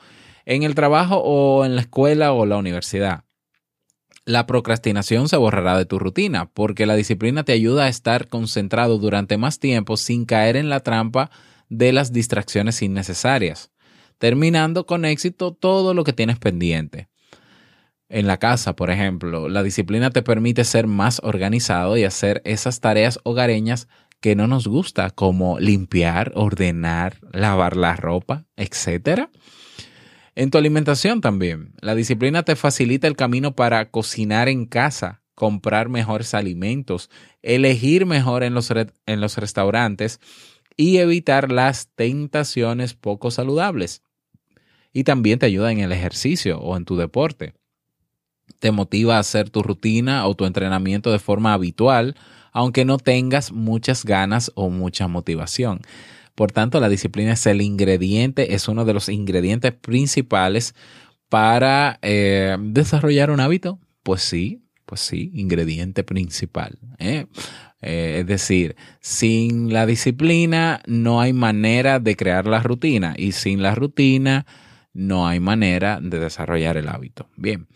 en 0.45 0.61
el 0.61 0.75
trabajo 0.75 1.17
o 1.17 1.65
en 1.65 1.73
la 1.73 1.81
escuela 1.81 2.33
o 2.33 2.45
la 2.45 2.57
universidad, 2.57 3.23
la 4.25 4.45
procrastinación 4.45 5.27
se 5.27 5.37
borrará 5.37 5.75
de 5.75 5.85
tu 5.85 5.97
rutina 5.97 6.51
porque 6.53 6.85
la 6.85 6.95
disciplina 6.95 7.43
te 7.43 7.53
ayuda 7.53 7.85
a 7.85 7.89
estar 7.89 8.27
concentrado 8.27 8.99
durante 8.99 9.37
más 9.37 9.57
tiempo 9.57 9.97
sin 9.97 10.25
caer 10.25 10.55
en 10.55 10.69
la 10.69 10.81
trampa 10.81 11.31
de 11.67 11.93
las 11.93 12.13
distracciones 12.13 12.83
innecesarias, 12.83 13.71
terminando 14.17 14.85
con 14.85 15.05
éxito 15.05 15.53
todo 15.53 15.93
lo 15.93 16.03
que 16.03 16.13
tienes 16.13 16.39
pendiente. 16.39 17.09
En 18.09 18.25
la 18.25 18.37
casa, 18.37 18.75
por 18.75 18.89
ejemplo, 18.89 19.49
la 19.49 19.63
disciplina 19.63 20.11
te 20.11 20.21
permite 20.21 20.63
ser 20.63 20.87
más 20.87 21.19
organizado 21.23 21.97
y 21.97 22.05
hacer 22.05 22.41
esas 22.45 22.79
tareas 22.79 23.19
hogareñas 23.23 23.87
que 24.21 24.35
no 24.35 24.47
nos 24.47 24.67
gusta, 24.67 25.09
como 25.09 25.59
limpiar, 25.59 26.31
ordenar, 26.35 27.17
lavar 27.31 27.75
la 27.75 27.95
ropa, 27.95 28.45
etc. 28.55 29.27
En 30.35 30.51
tu 30.51 30.57
alimentación 30.57 31.21
también, 31.21 31.73
la 31.81 31.95
disciplina 31.95 32.43
te 32.43 32.55
facilita 32.55 33.07
el 33.07 33.15
camino 33.15 33.55
para 33.55 33.89
cocinar 33.91 34.47
en 34.49 34.65
casa, 34.65 35.21
comprar 35.35 35.89
mejores 35.89 36.33
alimentos, 36.33 37.09
elegir 37.41 38.05
mejor 38.05 38.43
en 38.43 38.53
los, 38.53 38.71
en 38.71 39.21
los 39.21 39.37
restaurantes 39.37 40.19
y 40.77 40.97
evitar 40.97 41.51
las 41.51 41.89
tentaciones 41.95 42.93
poco 42.93 43.31
saludables. 43.31 44.01
Y 44.97 45.03
también 45.03 45.37
te 45.37 45.45
ayuda 45.45 45.71
en 45.71 45.77
el 45.77 45.91
ejercicio 45.91 46.59
o 46.59 46.75
en 46.75 46.83
tu 46.83 46.97
deporte. 46.97 47.53
Te 48.57 48.71
motiva 48.71 49.17
a 49.17 49.19
hacer 49.19 49.51
tu 49.51 49.61
rutina 49.61 50.25
o 50.25 50.33
tu 50.33 50.45
entrenamiento 50.45 51.11
de 51.11 51.19
forma 51.19 51.53
habitual 51.53 52.15
aunque 52.51 52.85
no 52.85 52.97
tengas 52.97 53.51
muchas 53.51 54.03
ganas 54.03 54.51
o 54.55 54.71
mucha 54.71 55.07
motivación. 55.07 55.81
Por 56.33 56.51
tanto, 56.51 56.79
la 56.79 56.89
disciplina 56.89 57.33
es 57.33 57.45
el 57.45 57.61
ingrediente, 57.61 58.55
es 58.55 58.67
uno 58.67 58.83
de 58.83 58.95
los 58.95 59.09
ingredientes 59.09 59.73
principales 59.73 60.73
para 61.29 61.99
eh, 62.01 62.57
desarrollar 62.59 63.29
un 63.29 63.41
hábito. 63.41 63.77
Pues 64.01 64.23
sí, 64.23 64.63
pues 64.87 65.01
sí, 65.01 65.29
ingrediente 65.35 66.03
principal. 66.03 66.79
¿eh? 66.97 67.27
Eh, 67.83 68.17
es 68.21 68.25
decir, 68.25 68.75
sin 69.01 69.71
la 69.71 69.85
disciplina 69.85 70.81
no 70.87 71.21
hay 71.21 71.33
manera 71.33 71.99
de 71.99 72.15
crear 72.15 72.47
la 72.47 72.63
rutina 72.63 73.13
y 73.15 73.33
sin 73.33 73.61
la 73.61 73.75
rutina 73.75 74.47
no 74.97 75.27
hay 75.27 75.39
manera 75.39 75.99
de 76.01 76.19
desarrollar 76.19 76.75
el 76.75 76.89
hábito. 76.89 77.29
Bien. 77.37 77.67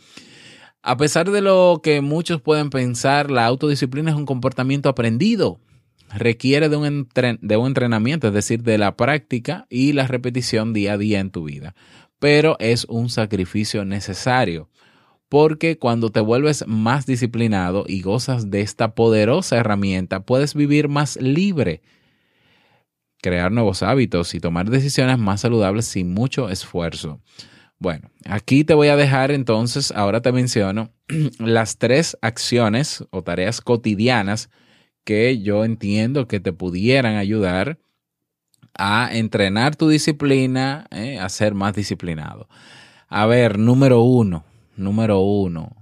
A 0.81 0.97
pesar 0.97 1.29
de 1.29 1.41
lo 1.41 1.79
que 1.83 2.01
muchos 2.01 2.41
pueden 2.41 2.71
pensar, 2.71 3.29
la 3.29 3.45
autodisciplina 3.45 4.09
es 4.09 4.17
un 4.17 4.25
comportamiento 4.25 4.89
aprendido. 4.89 5.59
Requiere 6.09 6.67
de 6.67 6.75
un, 6.75 7.07
entrenamiento, 7.67 8.27
es 8.27 8.33
decir, 8.33 8.63
de 8.63 8.79
la 8.79 8.97
práctica 8.97 9.67
y 9.69 9.93
la 9.93 10.07
repetición 10.07 10.73
día 10.73 10.93
a 10.93 10.97
día 10.97 11.19
en 11.19 11.29
tu 11.29 11.43
vida. 11.43 11.75
Pero 12.17 12.57
es 12.59 12.85
un 12.85 13.09
sacrificio 13.09 13.85
necesario 13.85 14.69
porque 15.29 15.77
cuando 15.77 16.09
te 16.09 16.19
vuelves 16.19 16.65
más 16.67 17.05
disciplinado 17.05 17.85
y 17.87 18.01
gozas 18.01 18.49
de 18.51 18.59
esta 18.61 18.95
poderosa 18.95 19.55
herramienta, 19.57 20.25
puedes 20.25 20.55
vivir 20.55 20.89
más 20.89 21.15
libre, 21.21 21.81
crear 23.21 23.51
nuevos 23.51 23.83
hábitos 23.83 24.33
y 24.33 24.39
tomar 24.39 24.69
decisiones 24.69 25.17
más 25.17 25.41
saludables 25.41 25.85
sin 25.85 26.13
mucho 26.13 26.49
esfuerzo. 26.49 27.21
Bueno, 27.77 28.11
aquí 28.25 28.63
te 28.63 28.73
voy 28.73 28.89
a 28.89 28.95
dejar 28.95 29.31
entonces, 29.31 29.91
ahora 29.91 30.21
te 30.21 30.31
menciono 30.31 30.91
las 31.39 31.77
tres 31.77 32.17
acciones 32.21 33.05
o 33.09 33.23
tareas 33.23 33.61
cotidianas 33.61 34.49
que 35.03 35.41
yo 35.41 35.65
entiendo 35.65 36.27
que 36.27 36.39
te 36.39 36.53
pudieran 36.53 37.15
ayudar 37.15 37.79
a 38.73 39.09
entrenar 39.11 39.75
tu 39.75 39.89
disciplina, 39.89 40.87
eh, 40.91 41.19
a 41.19 41.27
ser 41.29 41.53
más 41.53 41.73
disciplinado. 41.73 42.47
A 43.07 43.25
ver, 43.25 43.59
número 43.59 44.01
uno, 44.01 44.45
número 44.75 45.19
uno, 45.19 45.75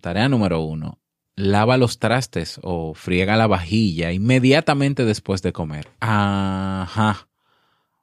tarea 0.00 0.28
número 0.28 0.60
uno, 0.60 0.98
lava 1.38 1.76
los 1.76 1.98
trastes 1.98 2.60
o 2.62 2.94
friega 2.94 3.36
la 3.36 3.46
vajilla 3.46 4.12
inmediatamente 4.12 5.04
después 5.04 5.40
de 5.40 5.52
comer. 5.52 5.88
Ajá. 6.00 7.28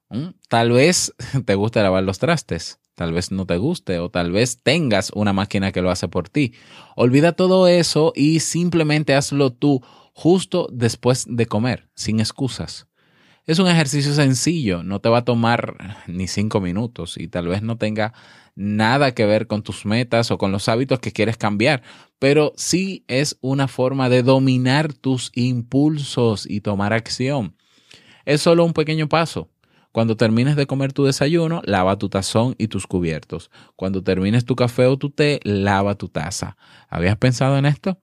Mm, 0.09 0.29
tal 0.47 0.71
vez 0.71 1.13
te 1.45 1.55
guste 1.55 1.81
lavar 1.81 2.03
los 2.03 2.19
trastes, 2.19 2.79
tal 2.95 3.13
vez 3.13 3.31
no 3.31 3.45
te 3.45 3.57
guste 3.57 3.99
o 3.99 4.09
tal 4.09 4.31
vez 4.31 4.57
tengas 4.63 5.11
una 5.13 5.33
máquina 5.33 5.71
que 5.71 5.81
lo 5.81 5.91
hace 5.91 6.07
por 6.07 6.29
ti. 6.29 6.53
Olvida 6.95 7.33
todo 7.33 7.67
eso 7.67 8.13
y 8.15 8.39
simplemente 8.39 9.15
hazlo 9.15 9.51
tú 9.51 9.83
justo 10.13 10.69
después 10.71 11.25
de 11.27 11.45
comer, 11.45 11.89
sin 11.93 12.19
excusas. 12.19 12.87
Es 13.45 13.59
un 13.59 13.67
ejercicio 13.67 14.11
sencillo, 14.13 14.81
no 14.81 15.01
te 15.01 15.09
va 15.09 15.19
a 15.19 15.25
tomar 15.25 16.03
ni 16.07 16.27
cinco 16.27 16.61
minutos 16.61 17.15
y 17.15 17.27
tal 17.27 17.47
vez 17.47 17.61
no 17.61 17.77
tenga 17.77 18.11
nada 18.55 19.13
que 19.13 19.27
ver 19.27 19.45
con 19.45 19.61
tus 19.61 19.85
metas 19.85 20.31
o 20.31 20.39
con 20.39 20.51
los 20.51 20.67
hábitos 20.67 20.99
que 20.99 21.11
quieres 21.11 21.37
cambiar, 21.37 21.83
pero 22.17 22.53
sí 22.55 23.05
es 23.07 23.37
una 23.41 23.67
forma 23.67 24.09
de 24.09 24.23
dominar 24.23 24.93
tus 24.93 25.31
impulsos 25.35 26.49
y 26.49 26.61
tomar 26.61 26.91
acción. 26.91 27.55
Es 28.25 28.41
solo 28.41 28.65
un 28.65 28.73
pequeño 28.73 29.07
paso. 29.07 29.51
Cuando 29.91 30.17
termines 30.17 30.55
de 30.55 30.65
comer 30.65 30.91
tu 30.91 31.05
desayuno, 31.05 31.61
lava 31.65 31.97
tu 31.97 32.09
tazón 32.09 32.55
y 32.57 32.67
tus 32.67 32.87
cubiertos. 32.87 33.51
Cuando 33.75 34.03
termines 34.03 34.43
tu 34.43 34.55
café 34.55 34.87
o 34.87 34.97
tu 34.97 35.11
té, 35.11 35.39
lava 35.43 35.95
tu 35.95 36.09
taza. 36.09 36.57
¿Habías 36.89 37.15
pensado 37.17 37.57
en 37.59 37.67
esto? 37.67 38.01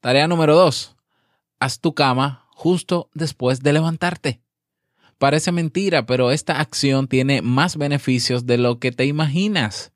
Tarea 0.00 0.28
número 0.28 0.54
dos. 0.54 0.96
Haz 1.58 1.80
tu 1.80 1.92
cama 1.92 2.47
justo 2.58 3.08
después 3.14 3.62
de 3.62 3.72
levantarte. 3.72 4.40
Parece 5.16 5.52
mentira, 5.52 6.06
pero 6.06 6.32
esta 6.32 6.58
acción 6.58 7.06
tiene 7.06 7.40
más 7.40 7.76
beneficios 7.76 8.46
de 8.46 8.58
lo 8.58 8.80
que 8.80 8.90
te 8.90 9.06
imaginas. 9.06 9.92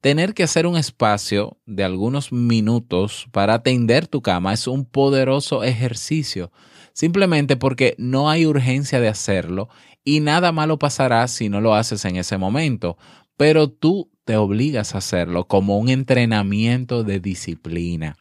Tener 0.00 0.32
que 0.32 0.44
hacer 0.44 0.68
un 0.68 0.76
espacio 0.76 1.58
de 1.66 1.82
algunos 1.82 2.30
minutos 2.30 3.26
para 3.32 3.54
atender 3.54 4.06
tu 4.06 4.22
cama 4.22 4.52
es 4.52 4.68
un 4.68 4.84
poderoso 4.84 5.64
ejercicio, 5.64 6.52
simplemente 6.92 7.56
porque 7.56 7.96
no 7.98 8.30
hay 8.30 8.46
urgencia 8.46 9.00
de 9.00 9.08
hacerlo 9.08 9.68
y 10.04 10.20
nada 10.20 10.52
malo 10.52 10.78
pasará 10.78 11.26
si 11.26 11.48
no 11.48 11.60
lo 11.60 11.74
haces 11.74 12.04
en 12.04 12.14
ese 12.14 12.38
momento, 12.38 12.96
pero 13.36 13.68
tú 13.70 14.12
te 14.24 14.36
obligas 14.36 14.94
a 14.94 14.98
hacerlo 14.98 15.48
como 15.48 15.78
un 15.78 15.88
entrenamiento 15.88 17.02
de 17.02 17.18
disciplina. 17.18 18.16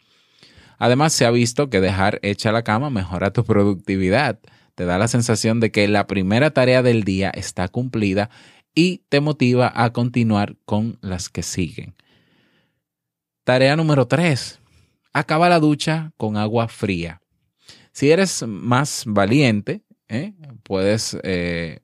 Además, 0.78 1.14
se 1.14 1.26
ha 1.26 1.32
visto 1.32 1.70
que 1.70 1.82
dejar 1.82 2.20
hecha 2.22 2.52
la 2.52 2.64
cama 2.64 2.90
mejora 2.90 3.32
tu 3.32 3.44
productividad 3.44 4.40
te 4.76 4.86
da 4.86 4.98
la 4.98 5.08
sensación 5.08 5.60
de 5.60 5.72
que 5.72 5.88
la 5.88 6.08
primera 6.08 6.52
tarea 6.52 6.82
del 6.82 7.04
día 7.04 7.30
está 7.30 7.68
cumplida 7.68 8.30
y 8.76 9.04
te 9.10 9.22
motiva 9.22 9.72
a 9.76 9.94
continuar 9.94 10.56
con 10.66 10.98
las 11.02 11.30
que 11.30 11.44
siguen. 11.44 11.96
Tarea 13.44 13.76
número 13.76 14.08
3. 14.08 14.60
Acaba 15.14 15.50
la 15.50 15.60
ducha 15.60 16.12
con 16.18 16.38
agua 16.38 16.68
fría. 16.68 17.22
Si 17.92 18.10
eres 18.10 18.44
más 18.48 19.04
valiente, 19.06 19.84
¿eh? 20.08 20.34
puedes 20.64 21.16
eh, 21.22 21.82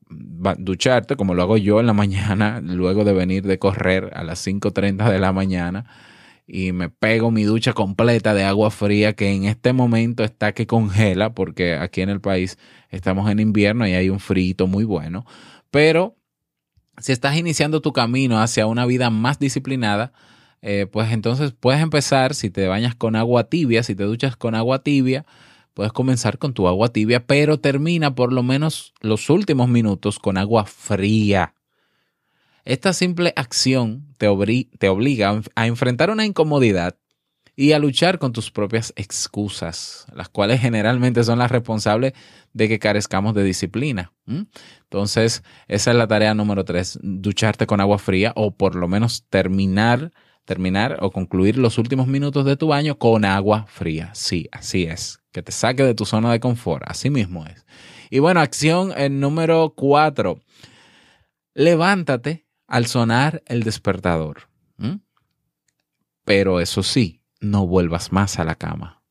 ducharte 0.57 1.15
como 1.15 1.35
lo 1.35 1.43
hago 1.43 1.57
yo 1.57 1.79
en 1.79 1.85
la 1.85 1.93
mañana, 1.93 2.59
luego 2.61 3.03
de 3.03 3.13
venir 3.13 3.43
de 3.45 3.59
correr 3.59 4.09
a 4.15 4.23
las 4.23 4.45
5.30 4.47 5.11
de 5.11 5.19
la 5.19 5.31
mañana 5.31 5.85
y 6.51 6.71
me 6.71 6.89
pego 6.89 7.29
mi 7.29 7.43
ducha 7.43 7.73
completa 7.73 8.33
de 8.33 8.43
agua 8.43 8.71
fría 8.71 9.13
que 9.13 9.31
en 9.31 9.43
este 9.43 9.71
momento 9.71 10.23
está 10.23 10.53
que 10.53 10.65
congela 10.65 11.35
porque 11.35 11.75
aquí 11.75 12.01
en 12.01 12.09
el 12.09 12.21
país 12.21 12.57
estamos 12.89 13.29
en 13.29 13.39
invierno 13.39 13.87
y 13.87 13.93
hay 13.93 14.09
un 14.09 14.19
frío 14.19 14.65
muy 14.65 14.83
bueno. 14.83 15.25
Pero 15.69 16.15
si 16.97 17.11
estás 17.11 17.37
iniciando 17.37 17.81
tu 17.81 17.93
camino 17.93 18.41
hacia 18.41 18.65
una 18.65 18.87
vida 18.87 19.11
más 19.11 19.37
disciplinada, 19.37 20.11
eh, 20.63 20.87
pues 20.91 21.11
entonces 21.11 21.53
puedes 21.57 21.81
empezar, 21.81 22.33
si 22.33 22.49
te 22.49 22.67
bañas 22.67 22.95
con 22.95 23.15
agua 23.15 23.43
tibia, 23.43 23.83
si 23.83 23.93
te 23.93 24.03
duchas 24.03 24.35
con 24.35 24.55
agua 24.55 24.81
tibia, 24.81 25.25
puedes 25.75 25.93
comenzar 25.93 26.39
con 26.39 26.55
tu 26.55 26.67
agua 26.67 26.89
tibia, 26.89 27.27
pero 27.27 27.59
termina 27.59 28.15
por 28.15 28.33
lo 28.33 28.41
menos 28.41 28.93
los 29.01 29.29
últimos 29.29 29.69
minutos 29.69 30.17
con 30.17 30.35
agua 30.35 30.65
fría. 30.65 31.53
Esta 32.65 32.93
simple 32.93 33.33
acción 33.35 34.13
te, 34.17 34.27
obliga 34.27 35.41
a 35.55 35.67
enfrentar 35.67 36.09
una 36.09 36.25
incomodidad 36.25 36.97
y 37.55 37.73
a 37.73 37.79
luchar 37.79 38.19
con 38.19 38.31
tus 38.31 38.51
propias 38.51 38.93
excusas, 38.95 40.07
las 40.13 40.29
cuales 40.29 40.61
generalmente 40.61 41.25
son 41.25 41.39
las 41.39 41.51
responsables 41.51 42.13
de 42.53 42.69
que 42.69 42.79
carezcamos 42.79 43.33
de 43.33 43.43
disciplina. 43.43 44.13
Entonces, 44.83 45.43
esa 45.67 45.91
es 45.91 45.97
la 45.97 46.07
tarea 46.07 46.33
número 46.33 46.63
tres, 46.63 46.97
ducharte 47.01 47.67
con 47.67 47.81
agua 47.81 47.99
fría 47.99 48.31
o 48.37 48.55
por 48.55 48.75
lo 48.75 48.87
menos 48.87 49.25
terminar, 49.29 50.11
terminar 50.45 50.99
o 51.01 51.11
concluir 51.11 51.57
los 51.57 51.77
últimos 51.77 52.07
minutos 52.07 52.45
de 52.45 52.55
tu 52.55 52.67
baño 52.67 52.97
con 52.97 53.25
agua 53.25 53.65
fría. 53.67 54.11
Sí, 54.13 54.47
así 54.53 54.83
es, 54.83 55.19
que 55.33 55.43
te 55.43 55.51
saque 55.51 55.83
de 55.83 55.95
tu 55.95 56.05
zona 56.05 56.31
de 56.31 56.39
confort, 56.39 56.83
así 56.87 57.09
mismo 57.09 57.45
es. 57.45 57.65
Y 58.09 58.19
bueno, 58.19 58.39
acción 58.39 58.93
en 58.95 59.19
número 59.19 59.73
cuatro, 59.75 60.39
levántate 61.53 62.48
al 62.69 62.85
sonar 62.85 63.43
el 63.47 63.63
despertador. 63.63 64.47
Pero 66.23 66.59
eso 66.59 66.83
sí, 66.83 67.21
no 67.41 67.65
vuelvas 67.65 68.11
más 68.11 68.37
a 68.37 68.43
la 68.43 68.53
cama. 68.53 69.01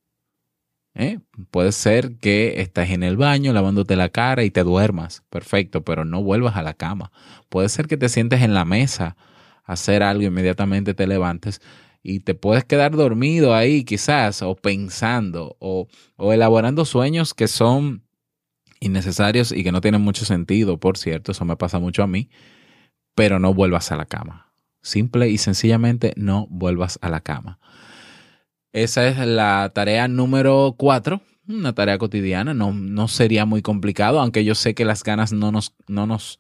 ¿Eh? 0.95 1.19
Puede 1.51 1.73
ser 1.73 2.17
que 2.19 2.61
estés 2.61 2.91
en 2.91 3.03
el 3.03 3.17
baño 3.17 3.53
lavándote 3.53 3.97
la 3.97 4.09
cara 4.09 4.45
y 4.45 4.51
te 4.51 4.63
duermas. 4.63 5.25
Perfecto, 5.29 5.83
pero 5.83 6.05
no 6.05 6.23
vuelvas 6.23 6.57
a 6.57 6.63
la 6.63 6.75
cama. 6.75 7.11
Puede 7.49 7.69
ser 7.69 7.89
que 7.89 7.97
te 7.97 8.09
sientes 8.09 8.43
en 8.43 8.55
la 8.55 8.65
mesa 8.65 9.17
a 9.65 9.73
hacer 9.73 10.05
algo, 10.05 10.23
inmediatamente 10.23 10.95
te 10.95 11.09
levantes 11.09 11.61
y 12.03 12.21
te 12.21 12.35
puedes 12.35 12.65
quedar 12.65 12.93
dormido 12.93 13.55
ahí 13.55 13.83
quizás 13.83 14.41
o 14.43 14.55
pensando 14.55 15.57
o, 15.59 15.89
o 16.17 16.33
elaborando 16.33 16.85
sueños 16.85 17.35
que 17.35 17.49
son 17.49 18.05
innecesarios 18.79 19.51
y 19.51 19.65
que 19.65 19.73
no 19.73 19.81
tienen 19.81 20.03
mucho 20.03 20.25
sentido, 20.25 20.79
por 20.79 20.97
cierto, 20.97 21.33
eso 21.33 21.45
me 21.45 21.57
pasa 21.57 21.81
mucho 21.81 22.05
a 22.05 22.07
mí 22.07 22.31
pero 23.19 23.41
no 23.41 23.53
vuelvas 23.53 23.91
a 23.91 23.97
la 23.97 24.07
cama. 24.07 24.53
Simple 24.81 25.29
y 25.29 25.39
sencillamente 25.39 26.13
no 26.15 26.47
vuelvas 26.51 27.01
a 27.03 27.09
la 27.09 27.19
cama. 27.19 27.59
Esa 28.73 29.09
es 29.09 29.19
la 29.19 29.73
tarea 29.75 30.07
número 30.07 30.77
cuatro, 30.79 31.23
una 31.49 31.73
tarea 31.73 31.99
cotidiana, 31.99 32.55
no, 32.55 32.73
no 32.73 33.09
sería 33.09 33.45
muy 33.45 33.61
complicado, 33.61 34.21
aunque 34.21 34.45
yo 34.45 34.55
sé 34.55 34.77
que 34.77 34.85
las 34.85 35.03
ganas 35.03 35.33
no 35.33 35.51
nos, 35.51 35.75
no 35.89 36.07
nos, 36.07 36.39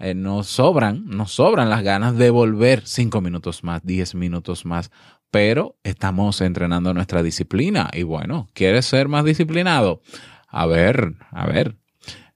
eh, 0.00 0.14
sobran, 0.42 1.06
nos 1.06 1.32
sobran 1.32 1.70
las 1.70 1.82
ganas 1.82 2.14
de 2.18 2.28
volver 2.28 2.82
cinco 2.84 3.22
minutos 3.22 3.64
más, 3.64 3.80
diez 3.82 4.14
minutos 4.14 4.66
más, 4.66 4.90
pero 5.30 5.78
estamos 5.82 6.42
entrenando 6.42 6.92
nuestra 6.92 7.22
disciplina 7.22 7.88
y 7.94 8.02
bueno, 8.02 8.48
¿quieres 8.52 8.84
ser 8.84 9.08
más 9.08 9.24
disciplinado? 9.24 10.02
A 10.46 10.66
ver, 10.66 11.14
a 11.30 11.46
ver, 11.46 11.78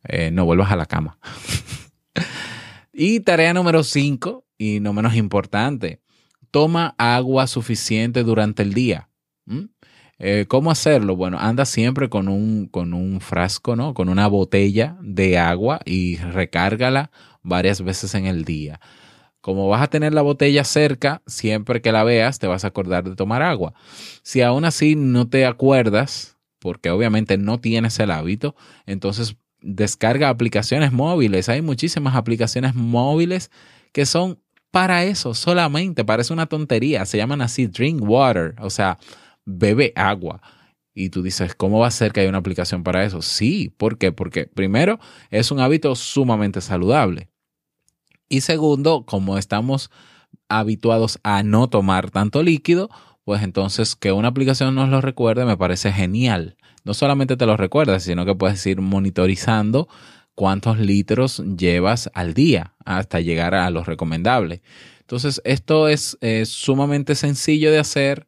eh, 0.04 0.30
no 0.30 0.46
vuelvas 0.46 0.72
a 0.72 0.76
la 0.76 0.86
cama. 0.86 1.18
Y 2.92 3.20
tarea 3.20 3.54
número 3.54 3.82
5, 3.84 4.44
y 4.58 4.80
no 4.80 4.92
menos 4.92 5.14
importante, 5.16 6.02
toma 6.50 6.94
agua 6.98 7.46
suficiente 7.46 8.22
durante 8.22 8.62
el 8.62 8.74
día. 8.74 9.08
Eh, 10.18 10.44
¿Cómo 10.46 10.70
hacerlo? 10.70 11.16
Bueno, 11.16 11.38
anda 11.40 11.64
siempre 11.64 12.08
con 12.08 12.28
un, 12.28 12.66
con 12.66 12.94
un 12.94 13.20
frasco, 13.20 13.74
¿no? 13.74 13.94
Con 13.94 14.08
una 14.08 14.28
botella 14.28 14.96
de 15.00 15.38
agua 15.38 15.80
y 15.84 16.16
recárgala 16.18 17.10
varias 17.42 17.82
veces 17.82 18.14
en 18.14 18.26
el 18.26 18.44
día. 18.44 18.78
Como 19.40 19.68
vas 19.68 19.82
a 19.82 19.88
tener 19.88 20.14
la 20.14 20.22
botella 20.22 20.62
cerca, 20.62 21.22
siempre 21.26 21.80
que 21.82 21.90
la 21.90 22.04
veas 22.04 22.38
te 22.38 22.46
vas 22.46 22.64
a 22.64 22.68
acordar 22.68 23.02
de 23.02 23.16
tomar 23.16 23.42
agua. 23.42 23.74
Si 24.22 24.42
aún 24.42 24.64
así 24.64 24.94
no 24.94 25.28
te 25.28 25.46
acuerdas, 25.46 26.38
porque 26.60 26.90
obviamente 26.90 27.38
no 27.38 27.58
tienes 27.58 27.98
el 27.98 28.12
hábito, 28.12 28.54
entonces 28.86 29.36
descarga 29.62 30.28
aplicaciones 30.28 30.92
móviles. 30.92 31.48
Hay 31.48 31.62
muchísimas 31.62 32.14
aplicaciones 32.14 32.74
móviles 32.74 33.50
que 33.92 34.06
son 34.06 34.38
para 34.70 35.04
eso, 35.04 35.34
solamente. 35.34 36.04
Parece 36.04 36.32
una 36.32 36.46
tontería. 36.46 37.04
Se 37.06 37.18
llaman 37.18 37.42
así 37.42 37.66
Drink 37.66 38.02
Water, 38.02 38.54
o 38.60 38.70
sea, 38.70 38.98
bebe 39.44 39.92
agua. 39.96 40.40
Y 40.94 41.10
tú 41.10 41.22
dices, 41.22 41.54
¿cómo 41.54 41.78
va 41.78 41.86
a 41.86 41.90
ser 41.90 42.12
que 42.12 42.20
haya 42.20 42.28
una 42.28 42.38
aplicación 42.38 42.82
para 42.82 43.04
eso? 43.04 43.22
Sí, 43.22 43.72
¿por 43.76 43.98
qué? 43.98 44.12
Porque 44.12 44.46
primero 44.46 44.98
es 45.30 45.50
un 45.50 45.60
hábito 45.60 45.94
sumamente 45.94 46.60
saludable. 46.60 47.30
Y 48.28 48.42
segundo, 48.42 49.04
como 49.06 49.38
estamos 49.38 49.90
habituados 50.48 51.18
a 51.22 51.42
no 51.42 51.68
tomar 51.68 52.10
tanto 52.10 52.42
líquido, 52.42 52.90
pues 53.24 53.42
entonces 53.42 53.96
que 53.96 54.12
una 54.12 54.28
aplicación 54.28 54.74
nos 54.74 54.88
lo 54.88 55.00
recuerde 55.00 55.44
me 55.44 55.56
parece 55.56 55.92
genial. 55.92 56.56
No 56.84 56.94
solamente 56.94 57.36
te 57.36 57.46
lo 57.46 57.56
recuerda, 57.56 58.00
sino 58.00 58.24
que 58.24 58.34
puedes 58.34 58.64
ir 58.66 58.80
monitorizando 58.80 59.88
cuántos 60.34 60.78
litros 60.78 61.42
llevas 61.56 62.10
al 62.14 62.34
día 62.34 62.74
hasta 62.84 63.20
llegar 63.20 63.54
a 63.54 63.70
lo 63.70 63.84
recomendable. 63.84 64.62
Entonces, 65.00 65.40
esto 65.44 65.88
es 65.88 66.16
sumamente 66.44 67.14
sencillo 67.14 67.70
de 67.70 67.78
hacer. 67.78 68.26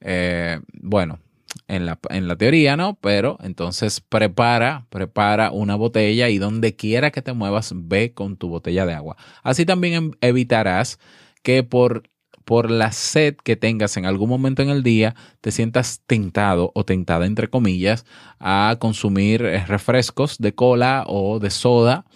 Eh, 0.00 0.60
bueno, 0.74 1.18
en 1.66 1.86
la, 1.86 1.98
en 2.10 2.28
la, 2.28 2.36
teoría, 2.36 2.76
¿no? 2.76 2.98
Pero 3.00 3.38
entonces 3.42 4.00
prepara, 4.00 4.86
prepara 4.90 5.50
una 5.50 5.74
botella 5.74 6.28
y 6.28 6.38
donde 6.38 6.76
quiera 6.76 7.10
que 7.10 7.22
te 7.22 7.32
muevas, 7.32 7.72
ve 7.74 8.12
con 8.12 8.36
tu 8.36 8.48
botella 8.48 8.86
de 8.86 8.94
agua. 8.94 9.16
Así 9.42 9.64
también 9.64 10.16
evitarás 10.20 10.98
que 11.42 11.62
por 11.62 12.04
por 12.48 12.70
la 12.70 12.92
sed 12.92 13.36
que 13.36 13.56
tengas 13.56 13.98
en 13.98 14.06
algún 14.06 14.30
momento 14.30 14.62
en 14.62 14.70
el 14.70 14.82
día, 14.82 15.14
te 15.42 15.50
sientas 15.50 16.00
tentado 16.06 16.72
o 16.74 16.82
tentada, 16.82 17.26
entre 17.26 17.48
comillas, 17.48 18.06
a 18.40 18.74
consumir 18.78 19.42
eh, 19.42 19.66
refrescos 19.66 20.38
de 20.38 20.54
cola 20.54 21.04
o 21.08 21.40
de 21.40 21.50
soda 21.50 22.06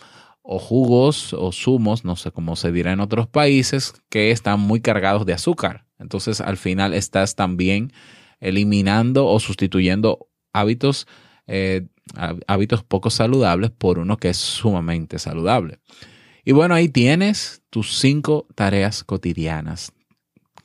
o 0.40 0.59
jugos 0.59 1.35
o 1.35 1.53
zumos, 1.53 2.07
no 2.07 2.16
sé 2.16 2.31
cómo 2.31 2.57
se 2.57 2.73
dirá 2.73 2.92
en 2.92 3.01
otros 3.01 3.27
países, 3.27 3.92
que 4.09 4.31
están 4.31 4.59
muy 4.59 4.81
cargados 4.81 5.27
de 5.27 5.35
azúcar. 5.35 5.85
Entonces 5.99 6.40
al 6.40 6.57
final 6.57 6.95
estás 6.95 7.37
también 7.37 7.92
eliminando 8.40 9.27
o 9.27 9.38
sustituyendo 9.38 10.31
hábitos, 10.55 11.07
eh, 11.47 11.88
hábitos 12.47 12.83
poco 12.83 13.11
saludables 13.11 13.71
por 13.71 13.99
uno 13.99 14.16
que 14.16 14.31
es 14.31 14.38
sumamente 14.38 15.18
saludable. 15.18 15.81
Y 16.42 16.53
bueno, 16.53 16.75
ahí 16.75 16.88
tienes 16.88 17.62
tus 17.68 17.99
cinco 17.99 18.47
tareas 18.55 19.05
cotidianas. 19.05 19.92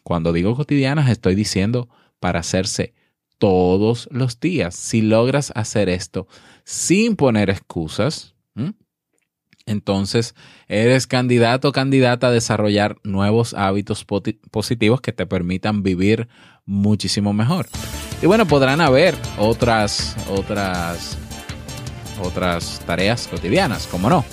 Cuando 0.08 0.32
digo 0.32 0.56
cotidianas, 0.56 1.10
estoy 1.10 1.36
diciendo 1.36 1.90
para 2.22 2.40
hacerse 2.40 2.94
todos 3.40 4.08
los 4.10 4.40
días. 4.40 4.74
Si 4.74 5.02
logras 5.02 5.52
hacer 5.54 5.90
esto 5.90 6.30
sin 6.64 7.18
poner 7.18 7.50
excusas, 7.50 8.34
entonces 9.66 10.34
eres 10.70 11.08
candidato 11.08 11.68
o 11.68 11.72
candidata 11.74 12.28
a 12.28 12.32
desarrollar 12.32 12.96
nuevos 13.04 13.54
hábitos 13.54 14.06
positivos 14.06 15.02
que 15.02 15.12
te 15.12 15.26
permitan 15.26 15.84
vivir 15.84 16.30
muchísimo 16.66 17.34
mejor. 17.34 17.68
Y 18.22 18.28
bueno, 18.28 18.46
podrán 18.46 18.80
haber 18.80 19.14
otras, 19.38 20.16
otras, 20.30 21.18
otras 22.24 22.80
tareas 22.86 23.28
cotidianas, 23.28 23.88
como 23.88 24.10
no. 24.10 24.24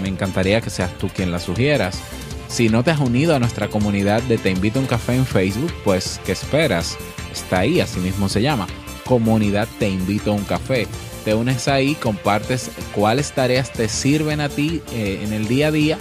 Me 0.00 0.06
encantaría 0.06 0.60
que 0.60 0.70
seas 0.70 0.96
tú 0.98 1.08
quien 1.08 1.32
las 1.32 1.42
sugieras. 1.42 2.00
Si 2.48 2.68
no 2.68 2.82
te 2.82 2.90
has 2.90 3.00
unido 3.00 3.34
a 3.34 3.38
nuestra 3.38 3.68
comunidad 3.68 4.22
de 4.22 4.38
Te 4.38 4.50
Invito 4.50 4.78
a 4.78 4.82
un 4.82 4.88
Café 4.88 5.14
en 5.14 5.26
Facebook, 5.26 5.72
pues 5.84 6.20
¿qué 6.24 6.32
esperas? 6.32 6.96
Está 7.32 7.60
ahí, 7.60 7.80
así 7.80 8.00
mismo 8.00 8.28
se 8.28 8.42
llama. 8.42 8.66
Comunidad 9.04 9.68
Te 9.78 9.88
Invito 9.88 10.32
a 10.32 10.34
un 10.34 10.44
Café. 10.44 10.86
Te 11.24 11.34
unes 11.34 11.68
ahí, 11.68 11.94
compartes 11.96 12.70
cuáles 12.94 13.32
tareas 13.32 13.72
te 13.72 13.88
sirven 13.88 14.40
a 14.40 14.48
ti 14.48 14.80
eh, 14.92 15.20
en 15.22 15.32
el 15.32 15.48
día 15.48 15.68
a 15.68 15.72
día 15.72 15.98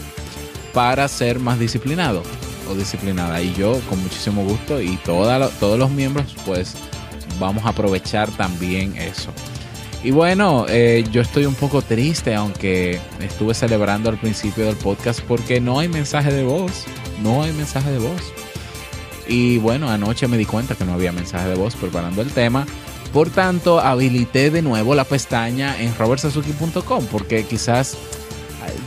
para 0.74 1.08
ser 1.08 1.40
más 1.40 1.60
disciplinado 1.60 2.22
o 2.70 2.76
disciplinada. 2.76 3.42
Y 3.42 3.54
yo 3.56 3.80
con 3.90 4.02
muchísimo 4.02 4.44
gusto 4.44 4.80
y 4.82 4.98
todos 4.98 5.80
los 5.80 5.90
miembros 5.90 6.36
pues 6.46 6.76
vamos 7.40 7.66
a 7.66 7.70
aprovechar 7.70 8.30
también 8.32 8.96
eso. 8.98 9.32
Y 10.06 10.12
bueno, 10.12 10.68
eh, 10.70 11.04
yo 11.12 11.20
estoy 11.24 11.48
un 11.48 11.56
poco 11.56 11.82
triste, 11.82 12.36
aunque 12.36 13.00
estuve 13.20 13.56
celebrando 13.56 14.12
al 14.12 14.20
principio 14.20 14.68
del 14.68 14.76
podcast, 14.76 15.20
porque 15.22 15.60
no 15.60 15.80
hay 15.80 15.88
mensaje 15.88 16.32
de 16.32 16.44
voz. 16.44 16.86
No 17.24 17.42
hay 17.42 17.52
mensaje 17.54 17.90
de 17.90 17.98
voz. 17.98 18.22
Y 19.28 19.58
bueno, 19.58 19.90
anoche 19.90 20.28
me 20.28 20.38
di 20.38 20.46
cuenta 20.46 20.76
que 20.76 20.86
no 20.86 20.94
había 20.94 21.12
mensaje 21.12 21.50
de 21.50 21.56
voz 21.56 21.76
preparando 21.76 22.22
el 22.22 22.30
tema. 22.30 22.68
Por 23.14 23.32
tanto, 23.32 23.80
habilité 23.80 24.52
de 24.52 24.62
nuevo 24.62 24.94
la 24.94 25.06
pestaña 25.06 25.82
en 25.82 25.98
robertsazuki.com 25.98 27.08
porque 27.12 27.44
quizás, 27.44 27.98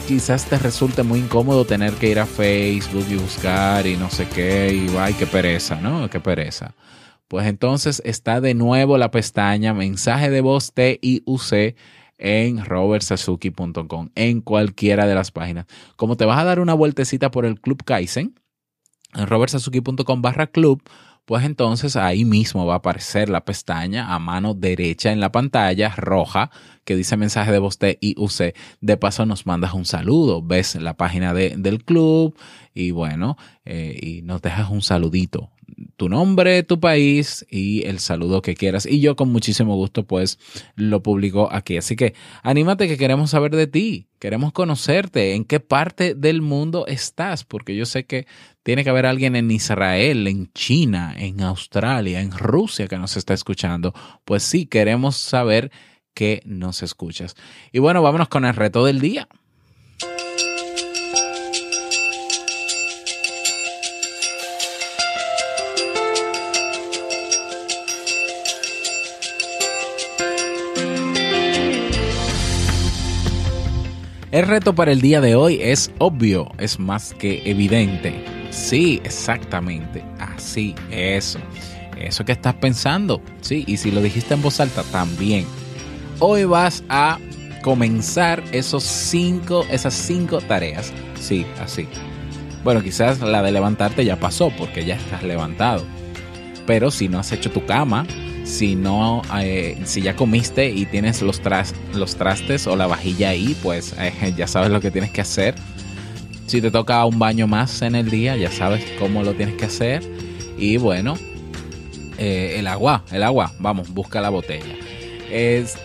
quizás 0.06 0.44
te 0.44 0.56
resulte 0.56 1.02
muy 1.02 1.18
incómodo 1.18 1.64
tener 1.64 1.94
que 1.94 2.10
ir 2.10 2.20
a 2.20 2.26
Facebook 2.26 3.06
y 3.10 3.16
buscar 3.16 3.88
y 3.88 3.96
no 3.96 4.08
sé 4.08 4.28
qué. 4.28 4.72
Y 4.72 4.96
ay, 4.96 5.14
qué 5.14 5.26
pereza, 5.26 5.80
¿no? 5.80 6.08
Qué 6.08 6.20
pereza 6.20 6.74
pues 7.28 7.46
entonces 7.46 8.02
está 8.04 8.40
de 8.40 8.54
nuevo 8.54 8.98
la 8.98 9.10
pestaña 9.10 9.74
mensaje 9.74 10.30
de 10.30 10.40
voz 10.40 10.72
TIUC 10.72 11.76
en 12.16 12.64
robertsazuki.com, 12.64 14.10
en 14.14 14.40
cualquiera 14.40 15.06
de 15.06 15.14
las 15.14 15.30
páginas. 15.30 15.66
Como 15.96 16.16
te 16.16 16.24
vas 16.24 16.38
a 16.38 16.44
dar 16.44 16.58
una 16.58 16.74
vueltecita 16.74 17.30
por 17.30 17.44
el 17.44 17.60
Club 17.60 17.84
Kaizen, 17.84 18.34
en 19.14 19.26
robertsazuki.com 19.26 20.22
barra 20.22 20.48
club, 20.48 20.82
pues 21.24 21.44
entonces 21.44 21.96
ahí 21.96 22.24
mismo 22.24 22.64
va 22.64 22.74
a 22.74 22.76
aparecer 22.78 23.28
la 23.28 23.44
pestaña 23.44 24.14
a 24.14 24.18
mano 24.18 24.54
derecha 24.54 25.12
en 25.12 25.20
la 25.20 25.30
pantalla 25.30 25.94
roja 25.94 26.50
que 26.84 26.96
dice 26.96 27.18
mensaje 27.18 27.52
de 27.52 27.58
voz 27.58 27.78
TIUC. 27.78 28.54
De 28.80 28.96
paso 28.96 29.26
nos 29.26 29.44
mandas 29.44 29.74
un 29.74 29.84
saludo, 29.84 30.42
ves 30.42 30.74
la 30.76 30.96
página 30.96 31.34
del 31.34 31.84
club 31.84 32.34
y 32.72 32.90
bueno, 32.90 33.36
eh, 33.66 33.98
y 34.00 34.22
nos 34.22 34.40
dejas 34.40 34.70
un 34.70 34.80
saludito 34.80 35.50
tu 35.96 36.08
nombre, 36.08 36.62
tu 36.62 36.80
país 36.80 37.46
y 37.50 37.84
el 37.86 37.98
saludo 37.98 38.42
que 38.42 38.54
quieras. 38.54 38.86
Y 38.86 39.00
yo 39.00 39.16
con 39.16 39.30
muchísimo 39.30 39.76
gusto 39.76 40.06
pues 40.06 40.38
lo 40.76 41.02
publico 41.02 41.48
aquí. 41.52 41.76
Así 41.76 41.96
que 41.96 42.14
anímate 42.42 42.88
que 42.88 42.96
queremos 42.96 43.30
saber 43.30 43.54
de 43.54 43.66
ti, 43.66 44.08
queremos 44.18 44.52
conocerte, 44.52 45.34
en 45.34 45.44
qué 45.44 45.60
parte 45.60 46.14
del 46.14 46.42
mundo 46.42 46.86
estás, 46.86 47.44
porque 47.44 47.76
yo 47.76 47.86
sé 47.86 48.04
que 48.04 48.26
tiene 48.62 48.84
que 48.84 48.90
haber 48.90 49.06
alguien 49.06 49.36
en 49.36 49.50
Israel, 49.50 50.26
en 50.26 50.52
China, 50.52 51.14
en 51.16 51.40
Australia, 51.40 52.20
en 52.20 52.32
Rusia 52.32 52.88
que 52.88 52.98
nos 52.98 53.16
está 53.16 53.34
escuchando. 53.34 53.94
Pues 54.24 54.42
sí, 54.42 54.66
queremos 54.66 55.16
saber 55.16 55.70
que 56.14 56.42
nos 56.44 56.82
escuchas. 56.82 57.36
Y 57.72 57.78
bueno, 57.78 58.02
vámonos 58.02 58.28
con 58.28 58.44
el 58.44 58.54
reto 58.54 58.84
del 58.84 59.00
día. 59.00 59.28
El 74.30 74.46
reto 74.46 74.74
para 74.74 74.92
el 74.92 75.00
día 75.00 75.22
de 75.22 75.34
hoy 75.34 75.58
es 75.62 75.90
obvio, 75.96 76.52
es 76.58 76.78
más 76.78 77.14
que 77.14 77.40
evidente. 77.50 78.22
Sí, 78.50 79.00
exactamente, 79.02 80.04
así, 80.18 80.74
eso. 80.90 81.38
Eso 81.98 82.26
que 82.26 82.32
estás 82.32 82.52
pensando, 82.54 83.22
sí, 83.40 83.64
y 83.66 83.78
si 83.78 83.90
lo 83.90 84.02
dijiste 84.02 84.34
en 84.34 84.42
voz 84.42 84.60
alta, 84.60 84.82
también. 84.92 85.46
Hoy 86.18 86.44
vas 86.44 86.84
a 86.90 87.18
comenzar 87.62 88.42
esos 88.52 88.84
cinco, 88.84 89.64
esas 89.70 89.94
cinco 89.94 90.42
tareas. 90.42 90.92
Sí, 91.18 91.46
así. 91.58 91.88
Bueno, 92.62 92.82
quizás 92.82 93.20
la 93.20 93.42
de 93.42 93.50
levantarte 93.50 94.04
ya 94.04 94.20
pasó 94.20 94.50
porque 94.50 94.84
ya 94.84 94.96
estás 94.96 95.22
levantado. 95.22 95.86
Pero 96.66 96.90
si 96.90 97.08
no 97.08 97.18
has 97.18 97.32
hecho 97.32 97.50
tu 97.50 97.64
cama, 97.64 98.06
si 98.48 98.76
no, 98.76 99.20
eh, 99.40 99.78
si 99.84 100.00
ya 100.00 100.16
comiste 100.16 100.70
y 100.70 100.86
tienes 100.86 101.20
los, 101.20 101.42
los 101.94 102.16
trastes 102.16 102.66
o 102.66 102.76
la 102.76 102.86
vajilla 102.86 103.28
ahí, 103.28 103.54
pues 103.62 103.94
eh, 103.98 104.32
ya 104.36 104.46
sabes 104.46 104.70
lo 104.70 104.80
que 104.80 104.90
tienes 104.90 105.10
que 105.10 105.20
hacer. 105.20 105.54
Si 106.46 106.62
te 106.62 106.70
toca 106.70 107.04
un 107.04 107.18
baño 107.18 107.46
más 107.46 107.82
en 107.82 107.94
el 107.94 108.10
día, 108.10 108.36
ya 108.36 108.50
sabes 108.50 108.84
cómo 108.98 109.22
lo 109.22 109.34
tienes 109.34 109.56
que 109.56 109.66
hacer. 109.66 110.02
Y 110.56 110.78
bueno, 110.78 111.18
eh, 112.16 112.56
el 112.58 112.66
agua, 112.68 113.04
el 113.12 113.22
agua, 113.22 113.52
vamos, 113.58 113.92
busca 113.92 114.22
la 114.22 114.30
botella. 114.30 114.74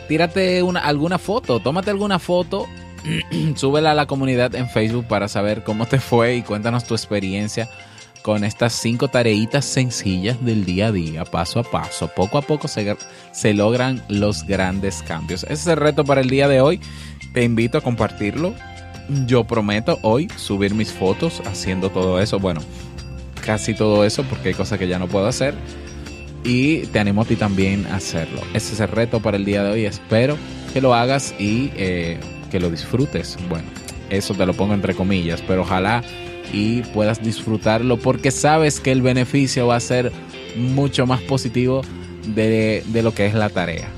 tírate 0.08 0.64
una, 0.64 0.80
alguna 0.80 1.20
foto, 1.20 1.60
tómate 1.60 1.92
alguna 1.92 2.18
foto, 2.18 2.66
súbela 3.56 3.92
a 3.92 3.94
la 3.94 4.06
comunidad 4.06 4.56
en 4.56 4.70
Facebook 4.70 5.06
para 5.08 5.28
saber 5.28 5.66
cómo 5.66 5.86
te 5.86 6.00
fue 6.00 6.38
y 6.38 6.42
cuéntanos 6.44 6.86
tu 6.86 6.94
experiencia 6.94 7.70
con 8.24 8.46
estas 8.46 8.74
cinco 8.74 9.10
tareitas 9.10 9.66
sencillas 9.66 10.44
del 10.44 10.66
día 10.66 10.88
a 10.88 10.92
día, 10.92 11.26
paso 11.26 11.60
a 11.60 11.64
paso, 11.64 12.08
poco 12.08 12.38
a 12.38 12.42
poco 12.42 12.68
se, 12.68 12.96
se 13.34 13.54
logran 13.54 14.02
los 14.08 14.48
grandes 14.48 15.04
cambios. 15.04 15.44
Ese 15.44 15.54
es 15.54 15.68
el 15.68 15.78
reto 15.78 16.06
para 16.06 16.22
el 16.22 16.30
día 16.30 16.48
de 16.48 16.62
hoy. 16.62 16.80
Te 17.34 17.44
invito 17.44 17.78
a 17.78 17.82
compartirlo 17.82 18.54
Yo 19.28 19.44
prometo 19.44 20.00
hoy 20.04 20.30
subir 20.38 20.74
mis 20.74 20.92
fotos 20.92 21.42
haciendo 21.46 21.90
todo 21.90 22.22
eso. 22.22 22.40
Bueno, 22.40 22.62
casi 23.46 23.74
todo 23.74 24.06
eso 24.06 24.24
porque 24.24 24.50
hay 24.50 24.56
cosas 24.56 24.80
que 24.80 24.88
ya 24.88 24.98
no 24.98 25.08
puedo 25.08 25.28
hacer. 25.28 25.54
Y 26.46 26.80
te 26.88 27.00
animo 27.00 27.22
a 27.22 27.26
ti 27.26 27.36
también 27.36 27.86
a 27.88 27.98
hacerlo. 27.98 28.42
Ese 28.54 28.74
es 28.74 28.80
el 28.80 28.88
reto 28.88 29.20
para 29.20 29.36
el 29.36 29.44
día 29.44 29.64
de 29.64 29.72
hoy. 29.72 29.86
Espero 29.86 30.38
que 30.72 30.80
lo 30.80 30.94
hagas 30.94 31.36
y 31.38 31.72
eh, 31.76 32.20
que 32.50 32.62
lo 32.62 32.70
disfrutes. 32.70 33.38
Bueno, 33.50 33.68
eso 34.10 34.34
te 34.34 34.46
lo 34.46 34.54
pongo 34.54 34.74
entre 34.74 34.96
comillas, 34.96 35.42
pero 35.46 35.62
ojalá 35.64 36.04
y 36.52 36.82
puedas 36.82 37.24
disfrutarlo 37.24 37.98
porque 37.98 38.32
sabes 38.32 38.80
que 38.80 38.92
el 38.92 39.02
beneficio 39.02 39.68
va 39.68 39.78
a 39.78 39.80
ser 39.80 40.12
mucho 40.56 41.06
más 41.06 41.22
positivo 41.22 41.82
de, 42.28 42.84
lo 43.02 43.14
que 43.14 43.26
es 43.26 43.34
la 43.34 43.50
tarea. 43.50 43.90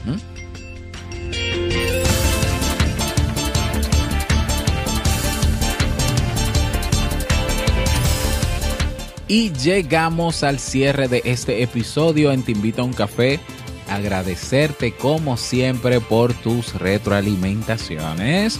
Y 9.27 9.51
llegamos 9.53 10.43
al 10.43 10.59
cierre 10.59 11.07
de 11.07 11.21
este 11.25 11.63
episodio 11.63 12.31
en 12.31 12.43
Te 12.43 12.51
Invito 12.51 12.83
a 12.83 12.85
un 12.85 12.93
Café. 12.93 13.39
Agradecerte 13.89 14.91
como 14.91 15.35
siempre 15.35 15.99
por 15.99 16.33
tus 16.33 16.75
retroalimentaciones. 16.75 18.59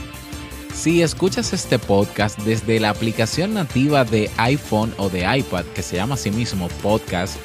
Si 0.76 1.02
escuchas 1.02 1.54
este 1.54 1.80
podcast 1.80 2.38
desde 2.40 2.80
la 2.80 2.90
aplicación 2.90 3.54
nativa 3.54 4.04
de 4.04 4.30
iPhone 4.38 4.94
o 4.98 5.10
de 5.10 5.22
iPad, 5.38 5.64
que 5.74 5.82
se 5.82 5.96
llama 5.96 6.16
así 6.16 6.32
mismo 6.32 6.68
podcast, 6.84 7.38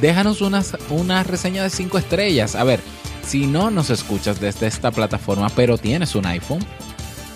déjanos 0.00 0.40
una, 0.40 0.62
una 0.88 1.24
reseña 1.24 1.64
de 1.64 1.70
5 1.70 1.98
estrellas. 1.98 2.54
A 2.54 2.62
ver, 2.62 2.80
si 3.26 3.46
no 3.46 3.70
nos 3.70 3.90
escuchas 3.90 4.40
desde 4.40 4.68
esta 4.68 4.92
plataforma, 4.92 5.48
pero 5.50 5.76
tienes 5.76 6.14
un 6.14 6.24
iPhone 6.26 6.64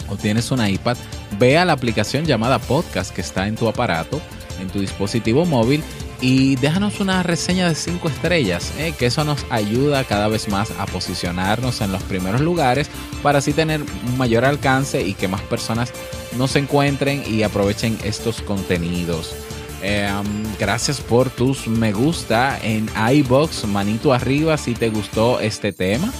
o 0.09 0.17
tienes 0.17 0.51
un 0.53 0.65
iPad, 0.65 0.97
ve 1.39 1.59
a 1.59 1.65
la 1.65 1.73
aplicación 1.73 2.25
llamada 2.25 2.61
podcast 2.61 3.13
que 3.13 3.21
está 3.21 3.49
en 3.49 3.57
tu 3.57 3.69
aparato 3.69 4.23
en 4.61 4.69
tu 4.69 4.81
dispositivo 4.81 5.45
móvil 5.45 5.83
y 6.23 6.55
déjanos 6.57 7.01
una 7.01 7.25
reseña 7.25 7.69
de 7.69 7.75
5 7.75 8.09
estrellas, 8.09 8.73
eh, 8.79 8.95
que 8.97 9.07
eso 9.07 9.25
nos 9.25 9.45
ayuda 9.51 10.05
cada 10.05 10.29
vez 10.29 10.49
más 10.49 10.71
a 10.79 10.87
posicionarnos 10.87 11.81
en 11.81 11.91
los 11.91 12.03
primeros 12.05 12.41
lugares 12.41 12.89
para 13.23 13.41
así 13.41 13.53
tener 13.53 13.85
mayor 14.17 14.45
alcance 14.45 15.03
y 15.03 15.15
que 15.15 15.27
más 15.27 15.43
personas 15.43 15.93
nos 16.39 16.55
encuentren 16.55 17.25
y 17.27 17.43
aprovechen 17.43 17.99
estos 18.05 18.41
contenidos. 18.41 19.35
Em, 19.83 20.45
gracias 20.61 21.01
por 21.01 21.29
tus 21.29 21.67
me 21.67 21.93
gusta 21.93 22.57
en 22.63 22.89
iBox, 23.15 23.65
manito 23.65 24.13
arriba 24.13 24.57
si 24.57 24.75
te 24.75 24.91
gustó 24.91 25.41
este 25.41 25.73
tema, 25.73 26.13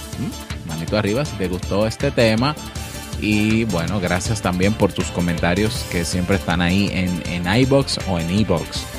manito 0.67 0.97
arriba 0.97 1.23
si 1.23 1.37
te 1.37 1.47
gustó 1.47 1.87
este 1.87 2.11
tema. 2.11 2.55
Y 3.21 3.63
bueno, 3.65 4.01
gracias 4.01 4.41
también 4.41 4.73
por 4.73 4.91
tus 4.91 5.05
comentarios 5.11 5.85
que 5.89 6.03
siempre 6.03 6.35
están 6.35 6.61
ahí 6.61 6.89
en, 6.91 7.23
en 7.25 7.47
iBox 7.61 7.99
o 8.09 8.19
en 8.19 8.29
iBox. 8.29 8.92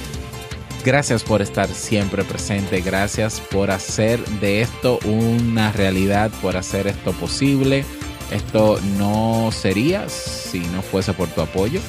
Gracias 0.85 1.23
por 1.23 1.41
estar 1.41 1.73
siempre 1.73 2.25
presente, 2.25 2.83
gracias 2.83 3.41
por 3.41 3.71
hacer 3.71 4.23
de 4.41 4.61
esto 4.61 4.99
una 5.07 5.73
realidad, 5.73 6.31
por 6.43 6.59
hacer 6.59 6.87
esto 6.87 7.13
posible. 7.13 7.87
Esto 8.31 8.79
no 8.99 9.49
sería 9.51 10.11
si 10.11 10.59
no 10.59 10.83
fuese 10.83 11.15
por 11.15 11.29
tu 11.29 11.41
apoyo. 11.41 11.81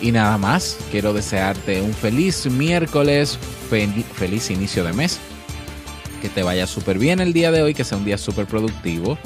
Y 0.00 0.12
nada 0.12 0.38
más, 0.38 0.78
quiero 0.90 1.12
desearte 1.12 1.82
un 1.82 1.92
feliz 1.92 2.46
miércoles, 2.46 3.38
feliz 3.68 4.50
inicio 4.50 4.82
de 4.82 4.94
mes. 4.94 5.18
Que 6.22 6.30
te 6.30 6.42
vaya 6.42 6.66
súper 6.66 6.98
bien 6.98 7.20
el 7.20 7.34
día 7.34 7.50
de 7.50 7.60
hoy, 7.60 7.74
que 7.74 7.84
sea 7.84 7.98
un 7.98 8.06
día 8.06 8.16
súper 8.16 8.46
productivo. 8.46 9.18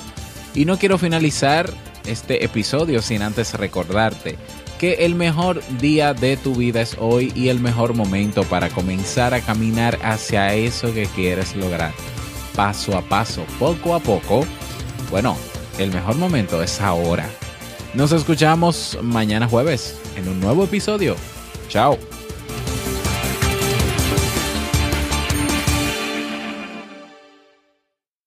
Y 0.53 0.65
no 0.65 0.81
quiero 0.81 0.99
finalizar 0.99 1.73
este 2.07 2.45
episodio 2.45 3.03
sin 3.03 3.23
antes 3.23 3.55
recordarte 3.55 4.37
que 4.85 5.07
el 5.07 5.15
mejor 5.15 5.63
día 5.79 6.13
de 6.13 6.37
tu 6.37 6.57
vida 6.57 6.83
es 6.83 6.95
hoy 7.01 7.33
y 7.35 7.49
el 7.49 7.59
mejor 7.59 7.95
momento 7.95 8.43
para 8.43 8.69
comenzar 8.69 9.33
a 9.33 9.41
caminar 9.41 9.99
hacia 10.03 10.53
eso 10.53 10.93
que 10.93 11.07
quieres 11.07 11.57
lograr. 11.57 11.95
Paso 12.55 12.95
a 12.95 13.01
paso, 13.01 13.47
poco 13.59 13.95
a 13.95 14.01
poco. 14.01 14.45
Bueno, 15.11 15.39
el 15.79 15.91
mejor 15.91 16.17
momento 16.17 16.63
es 16.63 16.83
ahora. 16.83 17.27
Nos 17.95 18.13
escuchamos 18.13 18.99
mañana 19.01 19.49
jueves 19.49 19.99
en 20.17 20.29
un 20.29 20.39
nuevo 20.39 20.65
episodio. 20.65 21.17
Chao. 21.71 21.97